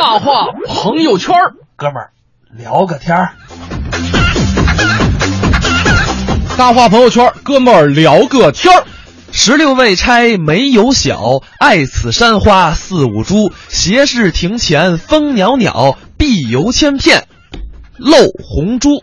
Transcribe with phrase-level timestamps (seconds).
[0.00, 1.34] 大话朋友圈，
[1.74, 2.12] 哥们儿
[2.56, 3.30] 聊个天儿。
[6.56, 8.84] 大话朋友圈，哥们儿聊个天儿。
[9.32, 13.52] 十六未拆没有小，爱此山花四五株。
[13.66, 17.26] 斜视庭前风袅袅，碧油千片
[17.96, 19.02] 漏红珠。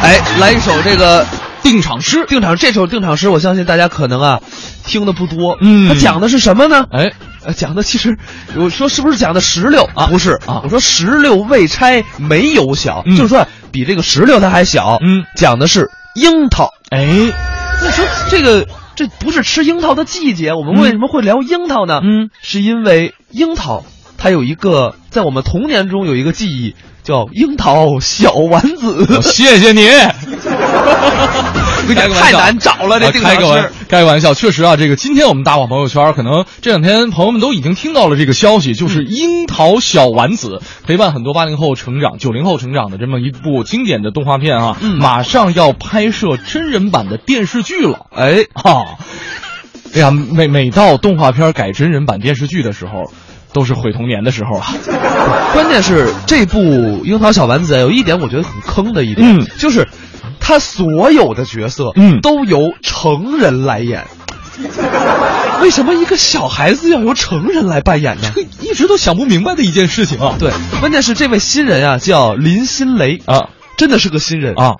[0.00, 1.26] 哎，来一首这个
[1.60, 4.40] 定场诗，定场这首定场诗，我相信大家可能啊
[4.84, 5.58] 听的不多。
[5.60, 6.86] 嗯它讲的是什么呢？
[6.92, 7.12] 哎，
[7.46, 8.18] 呃，讲的其实，
[8.56, 14.98] 我说是不是讲的石榴啊不是啊我说石榴未拆没有小，嗯就是说比这个石榴它还小。
[15.00, 16.70] 嗯讲的是樱桃。
[16.90, 17.06] 哎，
[17.82, 22.00] 那说这个这不是吃樱桃的季节，我们为什么会聊樱桃呢？
[22.02, 23.84] 嗯，是因为樱桃
[24.18, 26.74] 它有一个在我们童年中有一个记忆
[27.06, 29.22] 叫樱桃小丸子。
[29.22, 29.86] 谢谢你。
[31.86, 33.70] 太难找了，这啊定场开个玩诗。
[33.88, 48.06] 开个玩笑，确实啊，这个今天我们大网朋友圈，可能这两天朋友们都已经听到了这个消息，就是嗯樱桃小丸子陪伴很多八零后成长、九零后成长的这么一部经典的动画片啊，嗯马上要拍摄真人版的电视剧了。
[48.10, 48.98] 哎，啊，
[49.94, 53.12] 哎呀，每每到动画片改真人版电视剧的时候，
[53.56, 54.66] 都是毁童年的时候啊。
[55.54, 56.58] 关键是这部
[57.04, 59.88] 《樱桃小丸子》有一点我觉得很坑的一点，嗯就是
[60.38, 64.04] 他所有的角色，嗯都由成人来演。
[65.62, 68.30] 为什么一个小孩子要由成人来扮演呢？
[68.34, 70.36] 这 一直都想不明白的一件事情啊。
[70.38, 74.74] 对，关键是这位新人啊，叫林心雷啊，真的是个新人啊。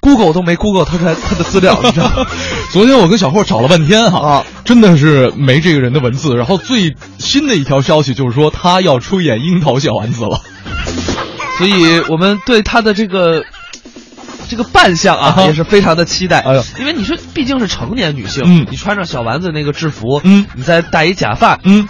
[0.00, 2.26] ，Google 都没 Google 他的他的资料，你知道吗？
[2.72, 6.36] 昨天我跟小霍找了半天哈、啊真的是没这个人的文字。
[6.36, 10.40] 然后最新的一条消息就是说他要出演樱桃小丸子了。
[11.56, 13.44] 所以我们对他的这个
[14.48, 16.40] 这个扮相啊，啊也是非常的期待。
[16.40, 21.88] 哎呦因为你说毕竟是成年女性，嗯你穿上小丸子那个制服，嗯你再戴一假发，嗯，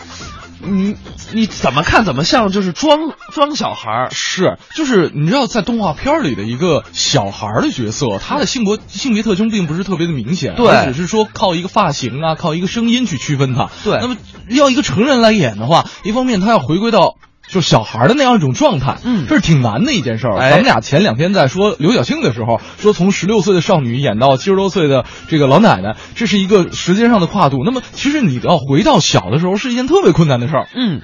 [0.61, 0.97] 你
[1.33, 4.09] 你怎么看怎么像就是装装小孩儿。
[4.11, 13.71] 是，就是你知道，在动画片里的一个小孩儿的角色，他的性格性别特征并不是特别的明显，对只是说靠一个发型啊，靠一个声音去区分他。
[13.85, 14.17] 对那么
[14.49, 17.17] 要一个成人来演的话，一方面他要回归到。
[17.49, 20.37] 就小孩儿的那样一种状态，嗯这是挺难的一件事儿。
[20.39, 27.63] 哎咱们俩前两天在说刘晓庆的时候，说从十六岁的少女演到七十多岁的这个老奶奶，这是一个时间上的跨度。
[27.65, 30.69] 那么其实你要回到小的时候，是一件特别困难的事儿。
[30.75, 31.01] 嗯，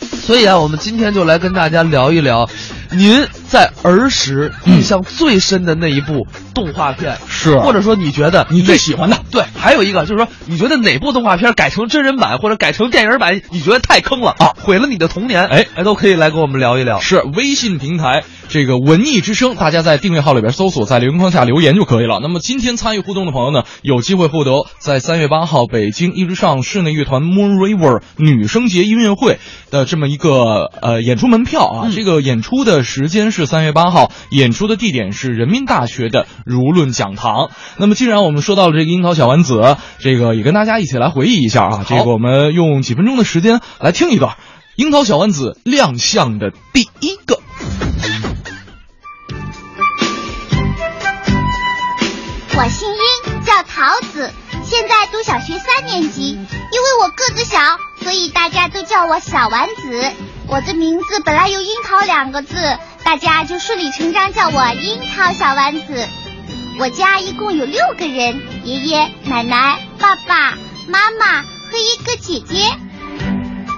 [0.00, 2.48] 所以啊，我们今天就来跟大家聊一聊，
[2.90, 6.26] 您在儿时印象最深的那一部
[6.56, 15.46] 动画片，是或者说你觉得你最喜欢的对，还有一个就是说，你觉得哪部动画片改成真人版或者改成电影版，你觉得太坑了啊毁了你的童年？
[15.46, 16.98] 哎哎，都可以来跟我们聊一聊。
[16.98, 22.18] 是微信平台这个文艺之声，大家在订阅号里边搜索，在留言框下留言就可以了。
[22.20, 29.38] 那么今天参与互动的朋友呢，有机会获得在三月八号北京一直上室内乐团 Moon River 女生节音乐会
[29.70, 31.80] 的这么一个呃演出门票啊。
[31.84, 37.50] 嗯这个演出的时间是三月八号，演出的地点是人民大学的儒论讲堂。
[37.76, 41.86] 那么既然我们说到了这个樱桃小丸子，这个也跟大家一起来回忆一下啊。
[41.88, 44.36] 这个我们用几分钟的时间来听一段。
[44.76, 47.40] 樱桃小丸子亮相的第一个。
[52.56, 54.32] 我姓殷，叫桃子，
[54.64, 56.30] 现在读小学三年级。
[56.30, 57.58] 因为我个子小，
[58.00, 60.12] 所以大家都叫我小丸子。
[60.46, 62.56] 我的名字本来有樱桃两个字，
[63.04, 66.08] 大家就顺理成章叫我樱桃小丸子。
[66.80, 72.66] 我家一共有六个人，爷爷、奶奶、爸爸妈妈和一个姐姐。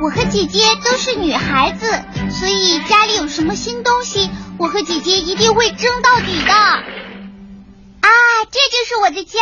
[0.01, 6.53] 我和姐姐都是女孩子，所以家里有什么新东西，我和姐姐一定会争到底的。
[6.53, 6.83] 啊，
[8.51, 9.41] 这就是我的家。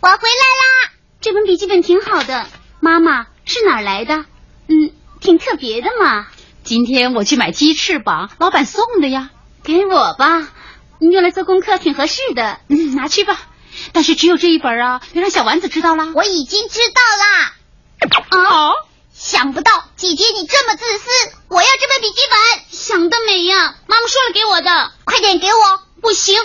[0.00, 0.92] 我回来啦！
[1.20, 2.46] 这本笔记本挺好的，
[2.80, 4.24] 妈妈是哪儿来的？
[4.66, 4.90] 嗯，
[5.20, 6.26] 挺特别的嘛。
[6.68, 9.30] 今天我去买鸡翅膀，老板送的呀。
[9.64, 10.46] 给我吧，
[10.98, 12.60] 你用来做功课挺合适的。
[12.68, 13.40] 嗯，拿去吧。
[13.94, 16.12] 但是只有这一本啊，别让小丸子知道啦。
[16.14, 18.68] 我已经知道啦。
[18.68, 18.72] 哦，
[19.14, 21.08] 想不到姐姐你这么自私，
[21.48, 23.74] 我要这本笔记本，想得美呀！
[23.86, 25.82] 妈妈说了给我的，快点给我！
[26.02, 26.38] 不行，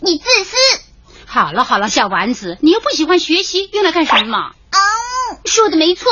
[0.00, 0.56] 你自私。
[1.26, 4.50] 好了好了，小丸子，你又不喜欢学习，用来干什么？
[4.70, 6.10] 嗯，说的没错。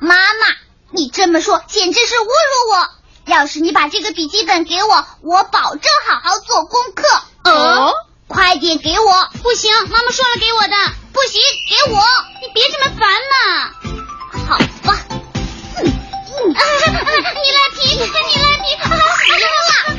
[0.00, 0.56] 妈妈，
[0.90, 2.95] 你这么说简直是侮辱我。
[3.26, 7.02] 要是你把这个笔记本给我，我保证好好做功课。
[7.50, 7.92] 哦，
[8.28, 9.28] 快点给我！
[9.42, 10.76] 不行，妈妈说了给我的。
[11.12, 12.00] 不行，给我！
[12.40, 13.70] 你别这么烦嘛。
[14.48, 14.98] 好吧。
[15.78, 16.60] 嗯嗯，啊、
[17.42, 18.84] 你赖皮，你赖皮，啊，
[19.16, 19.96] 死了！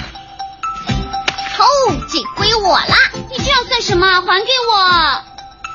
[1.59, 1.65] 哦，
[2.09, 2.95] 这归我了！
[3.29, 4.07] 你这样算什么？
[4.21, 5.24] 还给我！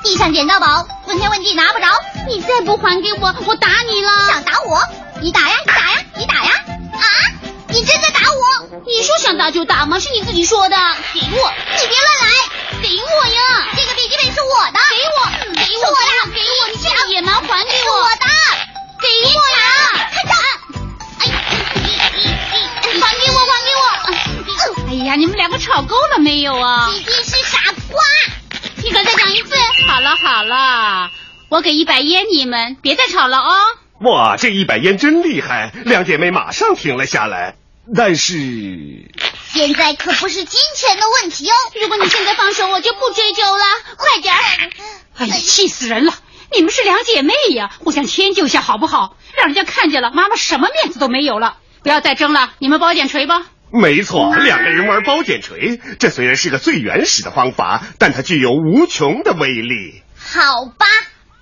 [0.03, 1.85] 地上捡到宝，问天问地拿不着。
[2.27, 4.11] 你再不还给我，我打你了！
[4.31, 4.81] 想打我？
[5.21, 5.55] 你打呀，
[6.17, 6.25] 你
[7.73, 8.81] 你真的打我？
[8.85, 9.99] 你说想打就打吗？
[9.99, 10.75] 是你自己说的。
[11.11, 12.29] 给我，你别乱来。
[12.83, 14.79] 给我呀，这个笔记本是我的。
[14.91, 15.25] 给我，
[15.55, 17.97] 给我呀，给我，你这个野蛮还给我。
[17.97, 18.25] 我的，
[19.01, 19.65] 给我呀，
[20.13, 20.31] 看这。
[23.01, 23.83] 还给我，还给我！
[24.89, 26.87] 哎呀，你们两个吵够了没有啊？
[26.91, 27.57] 弟弟是傻
[27.89, 27.99] 瓜，
[28.83, 29.55] 你敢再讲一次？
[29.87, 31.09] 好了好了，
[31.49, 34.11] 我给一百烟你们，别再吵了啊、哦！
[34.11, 37.55] 哇，这一百烟真厉害，两姐妹马上停了下来。
[37.95, 38.33] 但是
[39.51, 41.53] 现在可不是金钱的问题哦。
[41.81, 43.65] 如果你现在放手，我就不追究了。
[43.97, 44.39] 快点儿！
[45.17, 46.13] 哎呀，气死人了！
[46.55, 49.17] 你们是两姐妹呀，互相迁就一下好不好？
[49.35, 51.57] 让人家看见了，妈妈什么面子都没有了。
[51.81, 53.47] 不要再争了，你们包剪锤吧。
[53.71, 60.03] 没错，两个人玩包剪锤，这虽然是个最原始的方法，但它具有无穷的威力。
[60.15, 60.85] 好吧，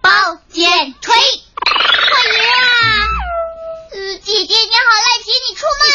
[0.02, 0.10] 包
[0.50, 0.66] 剪
[1.02, 3.21] 锤，快赢啊！
[4.12, 5.86] 呃，姐姐你好赖皮，你出卖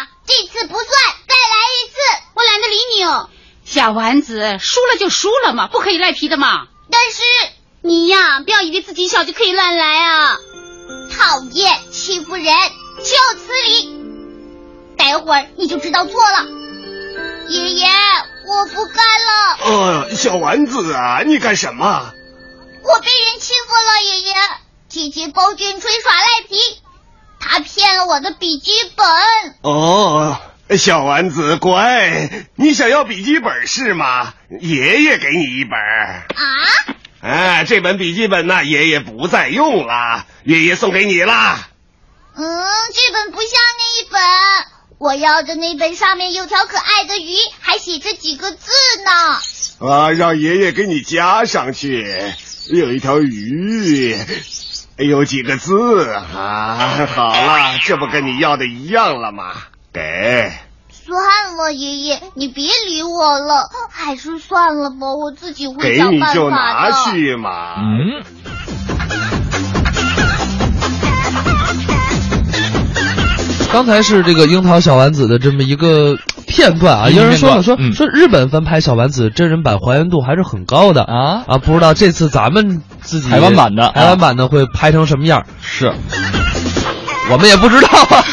[0.00, 0.08] 了。
[0.26, 0.88] 这次不算，
[1.28, 1.94] 再来一次。
[2.34, 3.28] 我懒得理你哦。
[3.66, 6.68] 小丸子，输了就输了嘛，不可以赖皮的嘛。
[6.90, 7.20] 但是
[7.82, 10.38] 你呀，不要以为自己小就可以乱来啊！
[11.14, 14.00] 讨厌，欺负人，就此理。
[14.96, 16.46] 待会儿你就知道错了，
[17.50, 17.86] 爷爷，
[18.46, 19.58] 我不干了。
[19.64, 22.14] 呃，小丸子啊，你干什么？
[22.82, 24.34] 我被人欺负了，爷爷。
[24.88, 26.58] 姐姐包卷吹耍赖皮，
[27.52, 29.06] 她骗了我的笔记本。
[29.60, 30.40] 哦，
[30.78, 34.32] 小丸子乖，你想要笔记本是吗？
[34.58, 35.78] 爷爷给你一本。
[35.78, 36.24] 啊？
[37.20, 41.68] 哎，这本笔记本呢，爷爷不再用了，爷爷送给你啦。
[42.34, 42.42] 嗯，
[42.94, 44.18] 这本不像那一本。
[44.96, 48.70] 我要的那本上面有条可爱的鱼，还写着几个字
[49.04, 49.90] 呢。
[49.90, 52.32] 啊，让爷爷给你加上去。
[52.70, 54.16] 有一条鱼，
[54.98, 57.06] 有几个字啊？
[57.14, 59.52] 好了，这不跟你要的一样了吗？
[59.92, 60.52] 给。
[60.90, 66.32] 算了，爷爷，你别理我了，还是算了吧，我自己会想办法的。
[66.32, 67.76] 给你就拿去嘛。
[67.78, 68.22] 嗯。
[73.72, 85.44] 刚才是这个樱桃小丸子的这么一个片段啊，有人说了说说日本翻拍小丸子真人版还原度还是很高的啊啊，不知道这次咱们自己台湾版的台湾版的会拍成什么样？
[85.60, 85.92] 是，
[87.30, 88.24] 我们也不知道啊。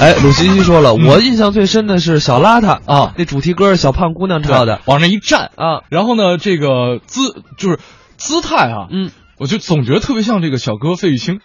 [0.00, 5.50] 哎，鲁西西说了，我印象最深的是小邋遢啊，那主题歌小胖姑娘唱的，往那一站。
[5.56, 7.80] 啊，然后呢，这个姿就是
[8.16, 11.40] 姿态啊，嗯，我就总觉得特别像这个小哥费玉清。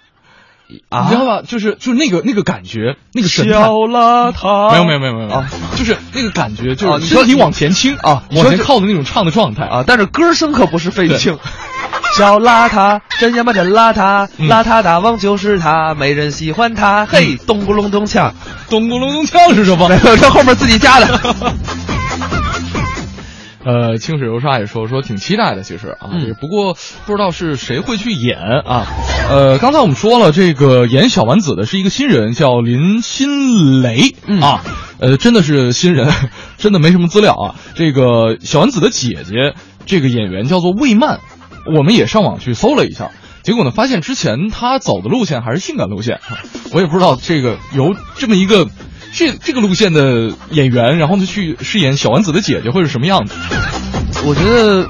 [0.90, 1.42] 啊，你知道吧？
[1.48, 3.54] 就是就是那个那个感觉，那个神态。
[3.54, 9.84] 小邋遢，没有没有没有没有啊，就是那个感觉，就是身体往前倾啊，往前靠的那种唱的状态啊。
[9.86, 11.38] 但是歌声可不是费玉清。
[12.16, 17.08] 小邋遢，真呀妈真邋遢，邋遢大王就是他，没人喜欢他。
[17.08, 18.32] 嘿，咚咕隆咚锵，
[18.70, 19.90] 咚咕隆咚锵是什么？
[19.90, 21.08] 没有，这后面自己加的。
[23.66, 26.74] 呃，清水流沙也说说挺期待的，其实啊，嗯，不过
[27.06, 28.86] 不知道是谁会去演啊。
[29.30, 34.62] 呃，刚才我们说了，这个演小丸子的是一个新人，叫林心蕾啊。
[35.00, 36.12] 呃，真的是新人，
[36.58, 37.56] 真的没什么资料啊。
[37.76, 39.54] 这个小丸子的姐姐，
[39.86, 41.20] 这个演员叫做魏曼，
[41.74, 43.12] 我们也上网去搜了一下，
[43.44, 46.20] 结果呢，发现之前她走的路线还是性感路线，
[46.74, 48.68] 我也不知道这个由这么一个。
[49.14, 53.36] 这这个路线的演员，然后呢去饰演小丸子的姐姐会是什么样子？
[54.26, 54.90] 我觉得，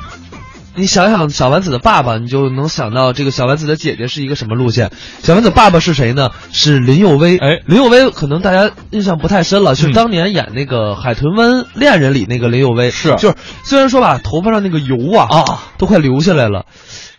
[0.76, 4.92] 你想想小丸子的爸爸，你就能想到这个小丸子的姐姐是一个什么路线。
[5.24, 6.30] 小丸子爸爸是谁呢？
[6.52, 7.38] 是林佑威。
[7.38, 12.92] 哎，林佑威可能大家印象不太深了，就是当年演那个《海豚湾恋人》里那个林佑威。
[12.92, 16.66] 是，就是虽然说吧，头发上那个油啊啊都快流下来了。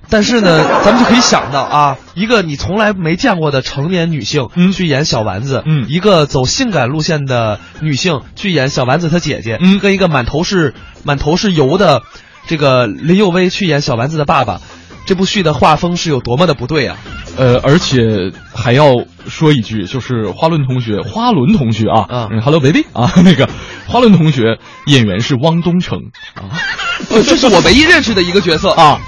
[0.08, 12.02] 但是呢，咱们就可以想到啊，一个你从来没见过的成年女性去演小丸子，嗯，一个走性感路线的女性去演小丸子她姐姐，嗯，跟一个满头是满头是油的
[12.46, 14.61] 这个林佑威去演小丸子的爸爸，
[15.06, 16.96] 这部剧的画风是有多么的不对啊！
[17.37, 18.94] 呃，而且还要
[19.28, 23.49] 说一句，就是花轮同学，花轮同学啊，嗯，Hello baby 啊， 那个
[23.87, 25.99] 花轮同学演员是汪东城
[26.34, 26.49] 啊，
[27.11, 28.99] 呃，这是我唯一认识的一个角色啊。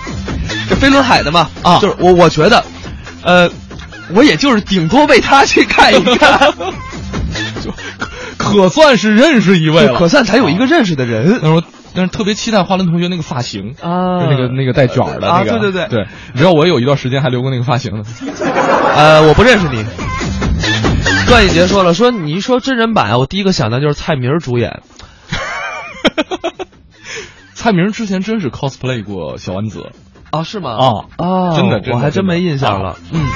[0.69, 2.65] 这飞轮海的嘛啊，就是我我觉得，
[3.23, 3.51] 呃，
[4.15, 6.53] 我也就是顶多为他去看一看，
[7.63, 7.73] 就
[8.37, 11.41] 可算是认识一位了，可算才有一个认识的人。
[11.41, 11.63] 他说，
[11.97, 18.05] 但是特别期待花轮同学那个发型啊，那个那个带卷的那个，对对对对，你知道我有一段时间还留过那个发型呢。
[18.95, 19.85] 呃，我不认识你。
[21.29, 24.81] 段奕杰说了，说你一说真人版，我第一个想到就是蔡明主演。
[27.55, 29.91] 蔡明之前真是 cosplay 过小丸子。
[30.31, 30.71] 啊，是吗？
[30.71, 30.87] 啊
[31.17, 32.91] 啊，真的，我还真没印象了。
[32.91, 33.27] 啊、嗯，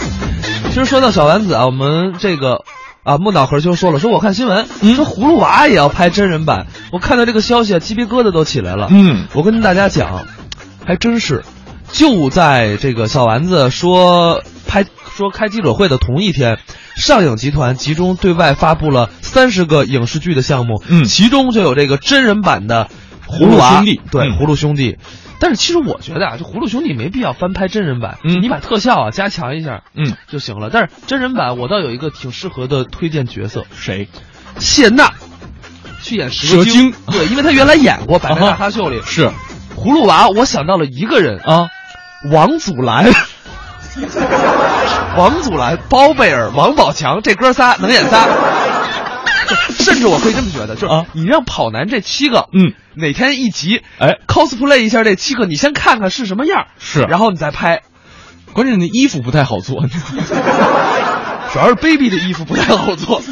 [0.69, 2.63] 其实说到小丸子啊，我们这个
[3.11, 6.69] 啊，木脑壳就说了，说我看新闻，嗯、说葫芦娃也要拍真人版。
[6.93, 8.87] 我看到这个消息啊，鸡皮疙瘩都起来了。
[8.89, 10.27] 嗯，我跟大家讲，
[10.87, 11.43] 还真是，
[11.91, 16.59] 就在这个小丸子说拍说开记者会的同一天，
[16.95, 22.89] 上影集团集中对外发布了三十个影视剧的项目，嗯其中就有这个真人版的
[23.29, 24.99] 《葫葫芦娃兄弟对，嗯葫芦兄弟。
[25.41, 30.71] 但是其实我觉得啊，就葫芦兄弟没必要翻拍真人版，嗯你把特效啊加强一下，嗯，就行了。
[30.73, 34.09] 但是真人版我倒有一个挺适合的推荐角色，谁？
[34.59, 35.13] 谢娜，
[36.03, 39.01] 去演蛇蛇精对，因为她原来演过《百变大咖秀》里。
[39.07, 39.31] 是
[39.77, 41.69] 葫芦娃，我想到了一个人，啊，
[42.31, 43.11] 王祖蓝。
[45.17, 48.25] 王祖蓝、包贝尔、王宝强这哥仨能演仨，
[49.79, 57.83] 甚至我可以这么觉得，就是啊你让跑男这七个，嗯，哪天一集，哎，cosplay 一下这七个，你先看看是什么样，是然后你再拍。
[58.53, 59.87] 关键那衣服不太好做。
[61.53, 63.23] 主要是 baby 的衣服不太好做。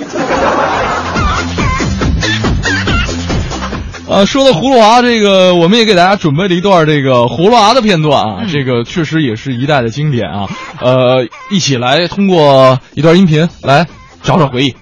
[4.09, 10.49] 啊，说到葫芦娃，这个我们也给大家准备了一段这个葫芦娃的片段啊，这个确实也是一代的经典啊。
[10.81, 13.87] 呃，一起来通过一段音频来
[14.23, 14.75] 找找回忆。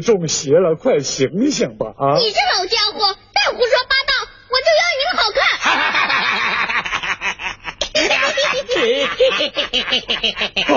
[0.00, 1.94] 中邪了，快醒醒吧！
[1.98, 2.16] 啊！
[2.18, 4.12] 你这老家伙，再胡说八道，
[4.50, 5.42] 我就要你们好看。
[7.96, 8.04] 哎，
[10.64, 10.74] 哈，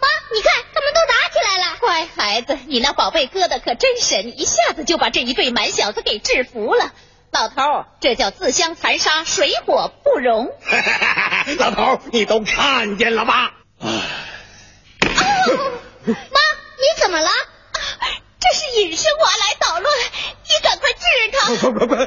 [0.00, 1.64] 妈，你看他们都打起来了。
[1.80, 6.92] 乖孩子，你那宝贝疙瘩可真神，一下子就把这一对蛮小子给制服了。
[7.30, 10.50] 老头，这叫自相残杀，水火不容。
[11.58, 13.51] 老头，你都看见了吧？
[21.64, 22.01] Oh,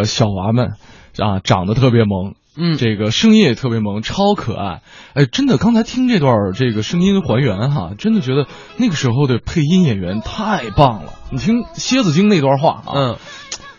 [0.00, 0.70] 个小娃们
[1.18, 4.82] 啊，长得特别萌，嗯这个声音也特别萌，超可爱。
[5.14, 11.14] 哎，真的，刚才听这段这个声音还原哈，真的觉得那个时候的配音演员太棒了。
[11.30, 13.16] 你听蝎子精那段话啊，嗯，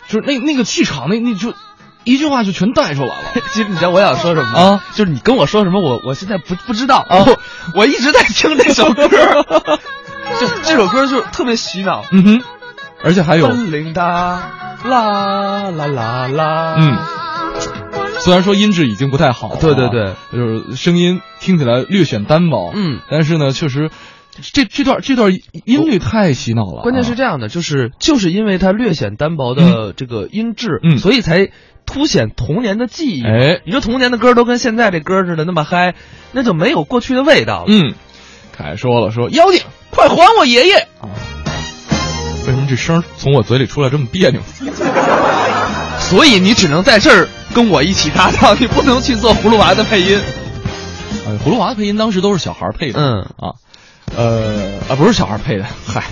[0.08, 1.54] 就是那那个气场，那那就
[2.04, 3.32] 一句话就全带出来了。
[3.54, 4.84] 其实你知道我想说什么吗啊？
[4.94, 7.38] 就是你跟我说什么，我我现在不不知道啊我
[7.76, 12.04] 我一直在听 这首歌，就这首歌就特别洗脑。
[12.12, 12.42] 嗯哼，
[13.04, 14.52] 而且还有，啦
[14.84, 16.98] 啦啦啦，嗯，
[18.20, 20.14] 虽然说音质已经不太好对对对。
[20.32, 23.90] 就是声音听起来略显单薄，嗯，但是呢，确实
[24.54, 25.32] 这这段这段
[25.66, 26.82] 音律太洗脑了。
[26.82, 30.98] 啊，关键是这样的，就是就是因为它略显单薄的这个音质，嗯。
[30.98, 31.52] 所以才
[31.86, 33.24] 凸显童年的记忆。
[33.24, 33.62] 哎。
[33.66, 35.96] 你说童年的歌都跟现在这歌似的那么嗨，
[36.32, 37.68] 那就没有过去的味道了。
[37.68, 37.94] 嗯，
[38.52, 40.76] 凯说了，说妖精，快还我爷爷。
[41.02, 41.10] 啊！
[42.48, 44.42] 为什么这声儿从我嘴里出来这么别扭？
[46.00, 50.20] 所以你只能在这儿跟我一起搭档，你不能去做葫芦娃的配音。
[51.28, 53.22] 哎，葫芦娃的配音当时都是小孩配的，嗯。
[53.38, 53.54] 啊，
[54.18, 56.04] 呃啊不是小孩配的，嗨，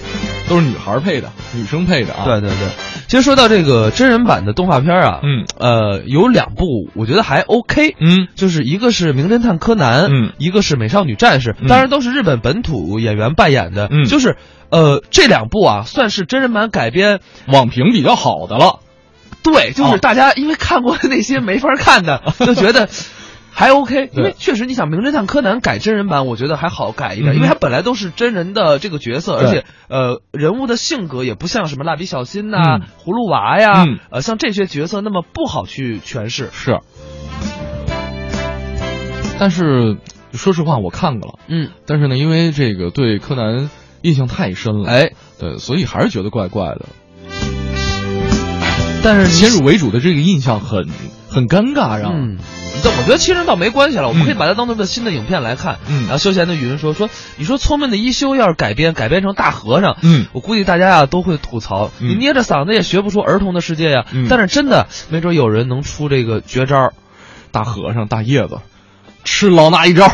[0.47, 2.23] 都是女孩配的，女生配的啊。
[2.25, 2.69] 对对对，
[3.07, 5.45] 其实说到这个真人版的动画片啊，嗯。
[5.57, 8.27] 呃，有两部我觉得还 OK，嗯。
[8.35, 10.33] 就是一个是《名侦探柯南》，嗯。
[10.37, 11.67] 一个是《美少女战士》，嗯。
[11.67, 14.05] 当然都是日本本土演员扮演的，嗯。
[14.05, 14.37] 就是
[14.71, 18.79] 呃这两部啊算是真人版改编，网评比较好的了。
[19.43, 22.89] 对，就是哦大家因为看过那些没法看的，就觉得。
[23.51, 36.49] 还 OK， 因为确实你想《名侦探柯南》改真人版，我觉得还好改一点，嗯因为它本来都是真人的这个角色，而且呃人物的性格也不像什么蜡笔小新呐、嗯葫芦娃呀，嗯呃像这些角色那么不好去诠释。
[36.53, 36.79] 是。
[39.39, 39.97] 但是
[40.31, 43.69] 说实话，我看过了，嗯，但是呢，因为这个对柯南
[44.01, 46.85] 印象太深了，哎，对，所以还是觉得怪怪的。
[49.01, 50.89] 但是先入为主的这个印象很
[51.29, 52.37] 很尴尬，让嗯，
[52.83, 54.25] 但我觉得其实倒没关系了，我们嗯。
[54.25, 55.77] 可以把它当做个新的影片来看。
[55.87, 56.01] 嗯。
[56.03, 60.25] 然后休闲的语音说说，你说聪明的一休要是改编改编成大和尚，嗯。
[60.33, 62.09] 我估计大家呀都会吐槽，嗯。
[62.09, 64.05] 你捏着嗓子也学不出儿童的世界呀。
[64.11, 64.27] 嗯。
[64.29, 66.91] 但是真的，没准有人能出这个绝招。
[67.51, 68.59] 大和尚大叶子
[69.23, 70.07] 吃老衲一招，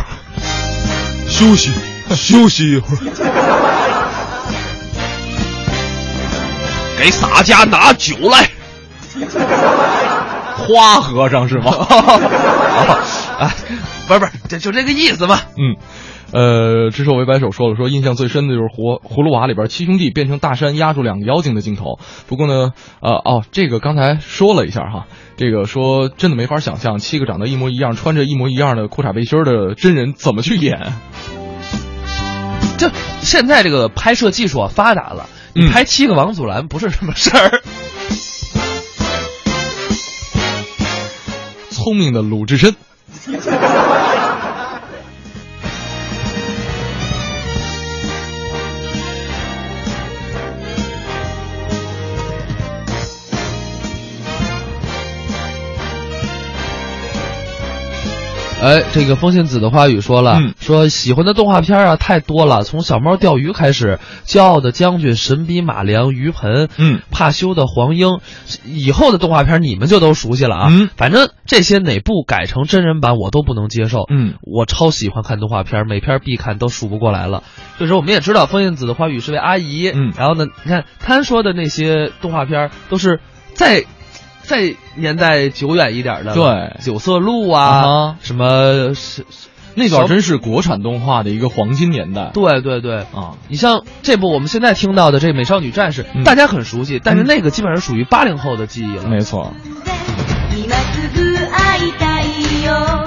[1.27, 1.69] 休息
[2.09, 2.99] 休息一会儿。
[6.99, 8.49] 给洒家拿酒来。
[10.57, 11.71] 花和尚是吗？
[13.37, 13.53] 啊，
[14.07, 15.39] 不是不是，这就这个意思嘛。
[15.57, 15.75] 嗯，
[16.31, 21.99] 呃，知手为白手说了说，印象最深的就是葫葫芦娃里边七兄弟变成大山压住两个妖精的镜头。
[22.27, 22.71] 不过呢，
[23.01, 25.05] 呃，哦，这个刚才说了一下哈，
[25.37, 30.93] 这个说真的没法想象七个长得一模一样、穿着一模一样的裤衩背心的真人怎么去演。
[32.77, 32.89] 就
[33.21, 37.61] 现在这个拍摄技术啊发达了，你嗯拍七个王祖蓝不是什么事儿。
[41.71, 42.75] 聪明的鲁智深。
[58.65, 68.21] 哎，这个风信子的花语说了，嗯说喜欢的动画片啊太多了，从小猫钓鱼开始，骄傲的将军、神笔马良、鱼盆，嗯，怕羞的黄莺，
[68.65, 70.69] 以后的动画片你们就都熟悉了啊。
[70.71, 74.05] 嗯反正这些哪部改成真人版我都不能接受。
[74.09, 77.43] 嗯，我超喜欢看动画片，每片必看都数不过来了。
[77.77, 83.19] 这时候我们也知道风信子的花语是位阿姨，嗯然后呢，你看他说的那些动画片都是
[83.53, 83.85] 在。
[84.44, 89.24] 再年代久远一点的了，对九色鹿啊，啊哈什么是
[89.74, 92.30] 那段真是国产动画的一个黄金年代。
[92.34, 99.04] 对对对，啊，你像这部我们现在听到的这《美少女战士》嗯大家很熟悉，但是嗯那个基本上属于八零后的记忆了。
[99.08, 99.52] 没错。
[100.50, 103.04] 今すぐ会いたいよ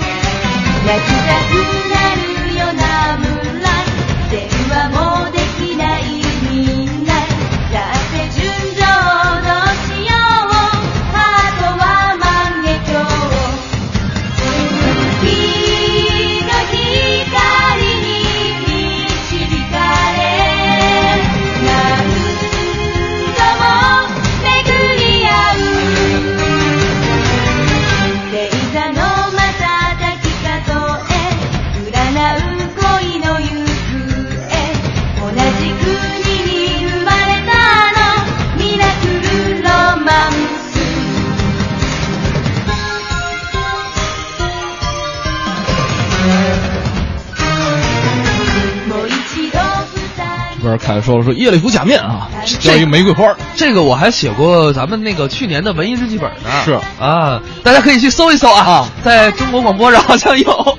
[51.01, 52.29] 说了说叶里夫假面啊，
[52.61, 53.35] 叫一玫瑰花。
[53.57, 56.63] 这个我还写过咱们那个去年的文艺日记本呢。
[56.65, 60.79] 是啊，大家可以去搜一搜啊，在中国广播上好像有。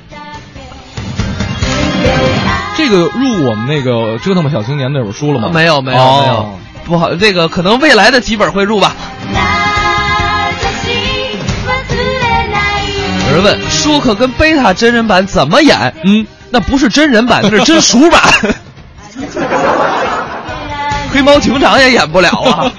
[2.76, 5.50] 这个入我们那个折腾吧小青年那本书了吗？
[5.52, 8.94] 没有没有哦没有，不好，这个可能未来的几本会入吧。
[13.28, 15.94] 有人问舒克跟贝塔真人版怎么演？
[16.04, 18.20] 嗯，那不是真人版，那是真熟版。
[21.12, 22.72] 黑猫警长也演不了啊。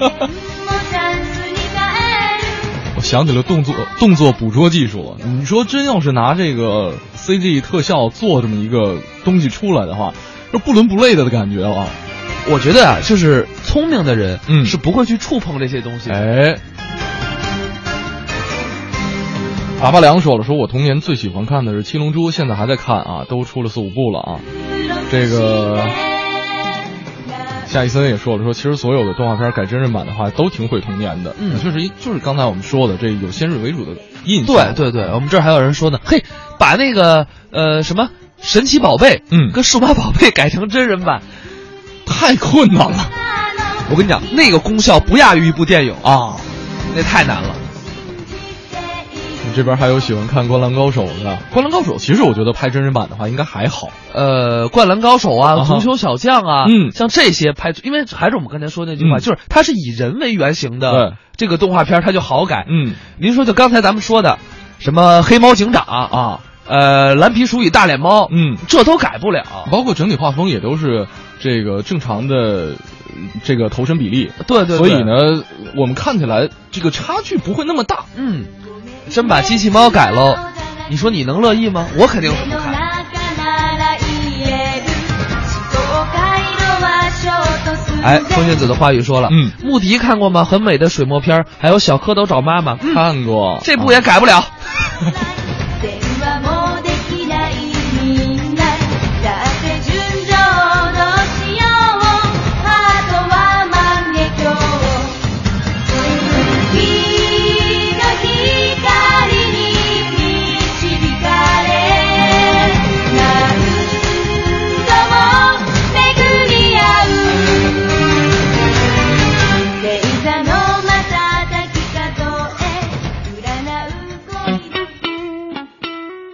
[2.96, 5.16] 我想起了动作动作捕捉技术了。
[5.24, 10.12] 你说真要是拿这个 CG 特效做这么一个东西出来的话，
[10.52, 11.86] 就不伦不类的的感觉了！
[12.50, 16.16] 我觉得啊，就是聪明的人，嗯是不会去触碰这些东西的。
[16.16, 16.56] 哎，
[19.80, 24.40] 拔拔凉说了，说我童年最喜欢看的是《七龙珠》，现在还在看啊，都出了四五部了啊。
[25.10, 25.84] 这个
[27.72, 31.34] 夏一森也说了，说其实所有的动画片改真人版的话，都挺毁童年的。
[31.38, 34.74] 嗯确实就是刚才我们说的，这有先入为主的印对象。
[34.74, 36.22] 对对，我们这儿还有人说呢，嘿，
[36.58, 38.10] 把那个呃什么
[38.42, 41.22] 神奇宝贝，嗯跟数码宝贝改成真人版，
[42.04, 43.10] 太困难了
[43.90, 46.36] 我跟你讲，那个功效不亚于一部电影，啊！
[46.94, 47.54] 那太难了。
[49.52, 53.90] 你这边还有喜欢看《灌篮高手》的，《灌篮高手》其实我觉得拍真人版的话应该还好。
[54.14, 56.90] 呃，灌篮高手啊，足球小将啊，嗯。
[56.90, 59.20] 像这些拍，因为还是我们刚才说那句话，嗯。
[59.20, 61.16] 就是它是以人为原型的对。
[61.36, 62.64] 这个动画片，它就好改。
[62.66, 64.38] 嗯，您说就刚才咱们说的，
[64.78, 71.06] 什么黑猫警长啊，呃，蓝皮鼠与大脸猫，嗯，这都改不了，包括整体画风也都是
[71.40, 72.74] 这个正常的呃
[73.44, 74.30] 这个头身比例。
[74.46, 74.78] 对对对。
[74.78, 75.44] 所以呢，
[75.76, 78.04] 我们看起来这个差距不会那么大。
[78.16, 78.46] 嗯，
[79.12, 80.34] 真把机器猫改喽，
[80.88, 81.86] 你说你能乐意吗？
[81.98, 82.72] 我肯定是不看。
[88.02, 90.44] 哎，风信子的话语说了，嗯，穆迪看过吗？
[90.44, 94.44] 很美的水墨片，还有小蝌蚪找妈妈，嗯、看过，这部也改不了。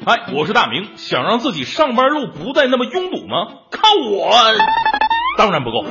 [0.08, 3.46] 哎，我是大明，想让自己上班路不再那么拥堵吗？
[3.70, 4.32] 靠我！
[5.36, 5.84] 当然不够，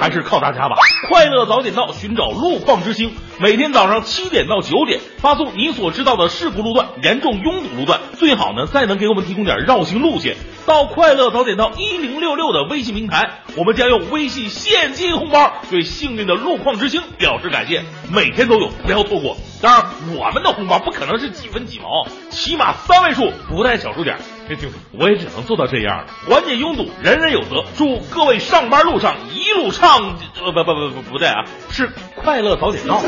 [0.00, 0.76] 还是靠大家吧！
[1.08, 3.10] 快乐早点到，寻找路况之星，
[3.40, 10.36] 每天早上七点到九点，发送你所知道的事故路段、严重拥堵路段，最好呢再能给我们提供点绕行路线。
[10.66, 19.36] 到快乐早点到一零六六的微信平台，我们将用微信现金红包对幸运的路况之星表示感谢，每天都有，不要错过。
[19.60, 24.16] 当然，我们的红包不可能是几分几毛，起码三位数，不带小数点。
[24.48, 26.06] 这就我也只能做到这样了。
[26.28, 27.64] 缓解拥堵，人人有责。
[27.76, 33.00] 祝各位上班路上一路畅，呃不不不不不对啊，是快乐早点到。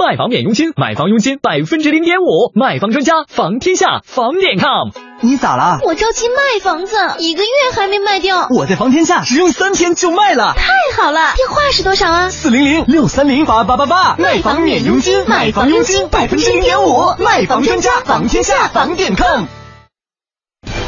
[0.00, 4.88] 卖房免佣金，买房佣金百分之零点五，卖房专家房天下房点 com。
[5.20, 5.78] 你咋了？
[5.84, 8.48] 我着急卖房子，一个月还没卖掉。
[8.48, 11.34] 我在房天下只用三天就卖了，太好了！
[11.36, 12.30] 电话是多少啊？
[12.30, 14.16] 四零零六三零八八八八。
[14.16, 19.44] 卖房免佣金，买房佣金百分之零点五，卖房专家房天下房点 com。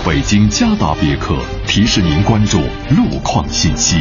[0.06, 1.36] 北京嘉达别克
[1.68, 2.56] 提示您关注
[2.96, 4.00] 路况信息。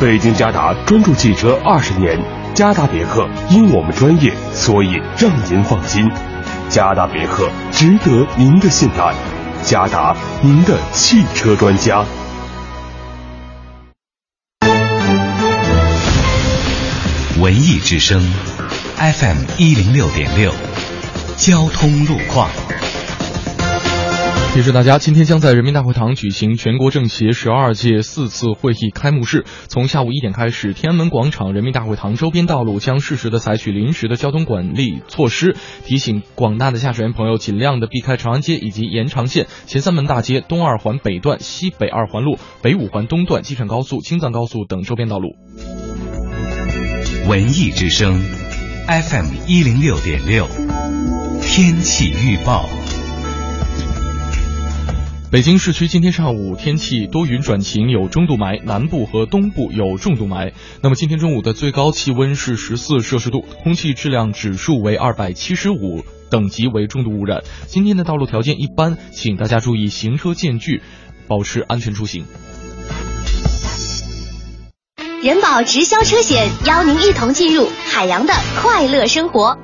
[0.00, 2.20] 北京嘉达专注汽车二十年，
[2.54, 6.06] 嘉达别克因我们专业，所以让您放心。
[6.68, 9.14] 嘉达别克值得您的信赖，
[9.62, 12.04] 嘉达您的汽车专家。
[17.40, 18.22] 文艺之声
[18.98, 20.52] ，FM 一零六点六，
[21.38, 22.50] 交通路况。
[24.52, 29.46] 提示大家，今天将在人民大会堂举行全国政协十二届四次会议开幕式。
[29.68, 45.34] 从下午一点开始，天安门广场、人民大会堂周边道路将适时的采取临时的交通管理措施，提醒广大的驾驶员朋友尽量的避开长安街以及延长线、前三门大街、东二环北段、西北二环路、北五环东段、机场高速、京藏高速等周边道路。
[47.26, 48.22] 文艺之声
[48.86, 50.46] ，FM 一零六点六，
[51.40, 52.68] 天气预报。
[55.32, 60.52] 北京市区今天上午天气多云转晴，有中度霾，南部和东部有重度霾。
[60.82, 67.42] 那么今天中午的最高气温是十四摄氏度，空气质量指数为二百七十五，等级为重度污染。
[67.64, 70.82] 今天的道路条件一般，请大家注意行车间距，
[71.26, 72.26] 保持安全出行。
[75.22, 79.56] 人保直销车险邀您一同进入海洋的快乐生活。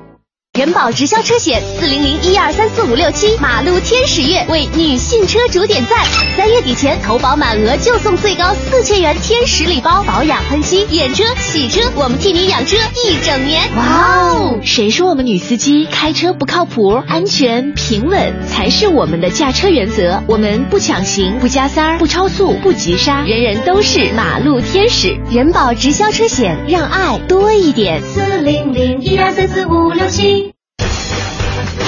[0.59, 6.03] 人保直销车险四零零一二三四五六七马路天使月为女性车主点赞，
[6.35, 13.73] 三月底前投保满额就送最高四千元天使礼包，保养喷漆、验车、洗车，我们替你养车一整年。
[13.77, 14.59] 哇哦！
[14.61, 17.01] 谁说我们女司机开车不靠谱？
[17.07, 20.21] 安全平稳才是我们的驾车原则。
[20.27, 25.15] 我们不抢行，不加塞儿，不超速，不急刹，人人都是马路天使。
[25.31, 28.01] 人保直销车险，让爱多一点。
[28.03, 30.48] 四零零一二三四五六七。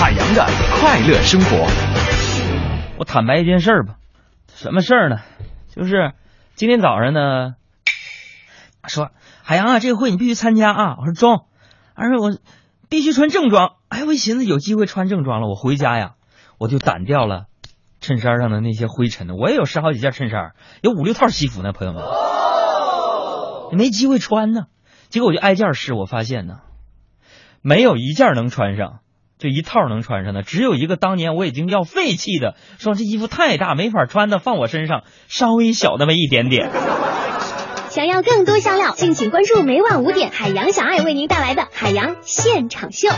[0.01, 0.43] 海洋的
[0.79, 1.67] 快乐生活。
[2.97, 3.97] 我坦白一件事儿吧，
[4.47, 5.17] 什么事儿呢？
[5.69, 6.13] 就是
[6.55, 7.53] 今天早上呢，
[8.87, 9.11] 说
[9.43, 10.95] 海洋啊，这个会你必须参加啊。
[10.97, 11.45] 我说中，
[11.93, 12.35] 而且我
[12.89, 13.73] 必须穿正装。
[13.89, 16.13] 哎，我一寻思有机会穿正装了，我回家呀，
[16.57, 17.45] 我就掸掉了
[17.99, 19.35] 衬衫上的那些灰尘呢。
[19.35, 22.03] 我也有十好几件衬衫，有五六套西服呢，朋友们，
[23.77, 24.63] 没机会穿呢。
[25.09, 26.61] 结果我就挨件试，我发现呢，
[27.61, 29.01] 没有一件能穿上。
[29.41, 36.69] 就一套能穿上的，只有一个当年我已经要废弃的，说这衣服太大没法穿的，放我身上稍微小那么一点点。
[37.89, 43.09] 想要更多香料，敬请关注每晚五点海洋小爱为您带来的海洋现场秀。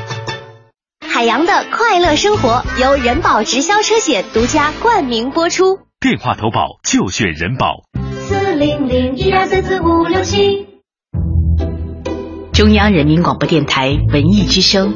[1.02, 5.80] 海洋的快乐生活由人保直销车险独家冠名播出。
[6.00, 7.84] 电话投保就选人保。
[8.22, 10.68] 四零零一二三四五六七。
[12.54, 14.96] 中央人民广播电台文艺之声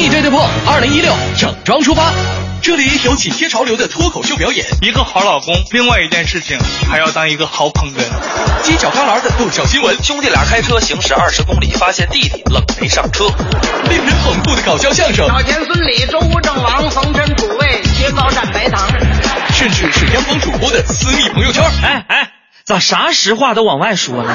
[0.00, 2.10] 综艺对对碰，二零一六整装出发。
[2.62, 6.58] 这里有紧贴潮流的脱口秀表演，一个好老公，另外一件事情
[6.88, 8.00] 还要当一个好捧哏。
[8.64, 13.26] 犄角旮旯的爆笑新闻，兄弟俩开车行驶二十公里，发现弟弟冷没上车。
[13.90, 18.88] 令人捧腹的搞笑相声，小田孙李周吴郑王冯陈楚卫薛高占白糖，
[19.52, 21.62] 甚至是央广主播的私密朋友圈。
[21.82, 22.30] 哎哎，
[22.64, 24.34] 咋啥实话都往外说呢？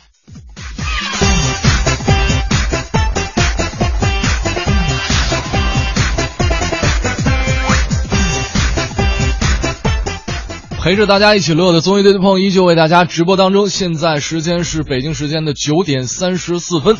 [10.81, 16.97] 陪着大家一起乐的综艺对对碰依旧为大家直播当中，现在时间是北京时间的九点三十四分。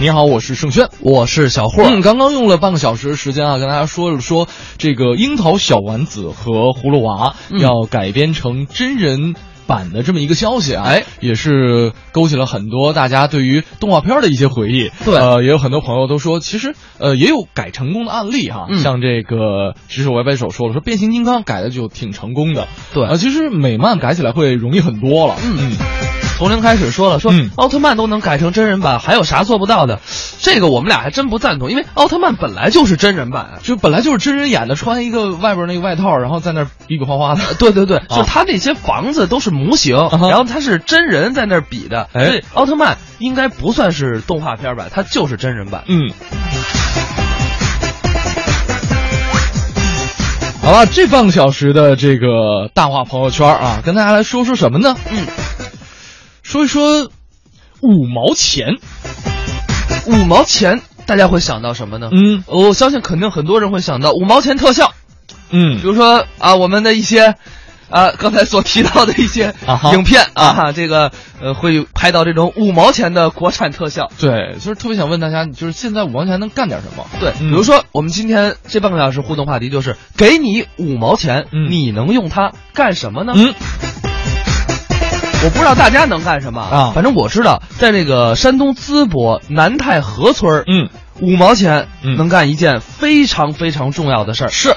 [0.00, 1.82] 你好，我是盛轩，我是小霍。
[1.82, 9.34] 嗯，刚刚用了半个小时时间啊，跟大家说了说这个樱桃小丸子和葫芦娃要改编成真人
[9.66, 14.90] 版的这么一个消息啊，哎，也是勾起了很多大家对于动画片的一些回忆。
[15.04, 22.68] 对，呃，也有很多朋友都说，其实呃也有改成功的案例哈，嗯、像这个只手歪歪手说了，说变形金刚改的就挺成功的。
[22.92, 25.36] 对，呃，其实美漫改起来会容易很多了。
[25.44, 25.56] 嗯。
[25.58, 30.00] 嗯从零开始说了，说奥特曼都能改成真人版，还有啥做不到的？
[30.40, 37.40] 这个我们俩还真不赞同，因为奥特曼本来就是真人版，就本来就是真人演的，穿一个外边那个外套，然后在那儿比比划划的。
[37.58, 42.08] 对对对，就他那些房子都是模型，然后他是真人在那儿比的。
[42.12, 45.84] 所以，奥特曼应该不算是动画片版，它就是真人版。
[45.86, 46.10] 嗯。
[50.62, 54.96] 好了，这半个小时的这个大话朋友圈啊，跟大家来说说什么呢？
[55.10, 55.26] 嗯。
[56.44, 57.10] 说一说
[57.80, 58.76] 五毛钱，
[60.06, 62.10] 五毛钱，大家会想到什么呢？
[62.12, 64.92] 嗯，我相信肯定很多人会想到五毛钱特效。
[65.50, 67.34] 嗯，比如说啊，我们的一些
[67.88, 69.54] 啊刚才所提到的一些
[69.94, 74.10] 影片啊，啊这个呃会拍到这种五毛钱的国产特效。
[74.20, 77.06] 对，就是特别想问大家，就是现在五毛钱能干点什么？
[77.20, 83.32] 对，嗯、比如说我们今天这半个小时互动话题就是给你五毛钱，嗯、你能用它干什么呢？
[83.34, 83.54] 嗯。
[85.44, 90.88] 我不知道大家能干什么啊，反正我知道，在这个山东淄博南太河村，嗯，
[91.20, 94.74] 五毛钱能干一件非常非常重要的事儿，是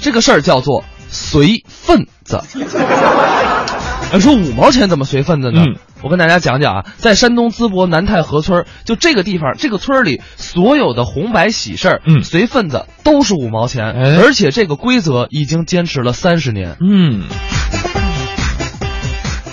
[0.00, 2.42] 这个事儿叫做随份子。
[4.18, 5.62] 说五毛钱怎么随份子呢？
[5.64, 16.76] 嗯、我跟大家讲讲啊，在山东淄博南太河村，就这个地方，这个村里所有的红白喜事儿，嗯，随份子都是五毛钱，哎、而且这个规则已经坚持了三十年。
[16.80, 17.22] 嗯。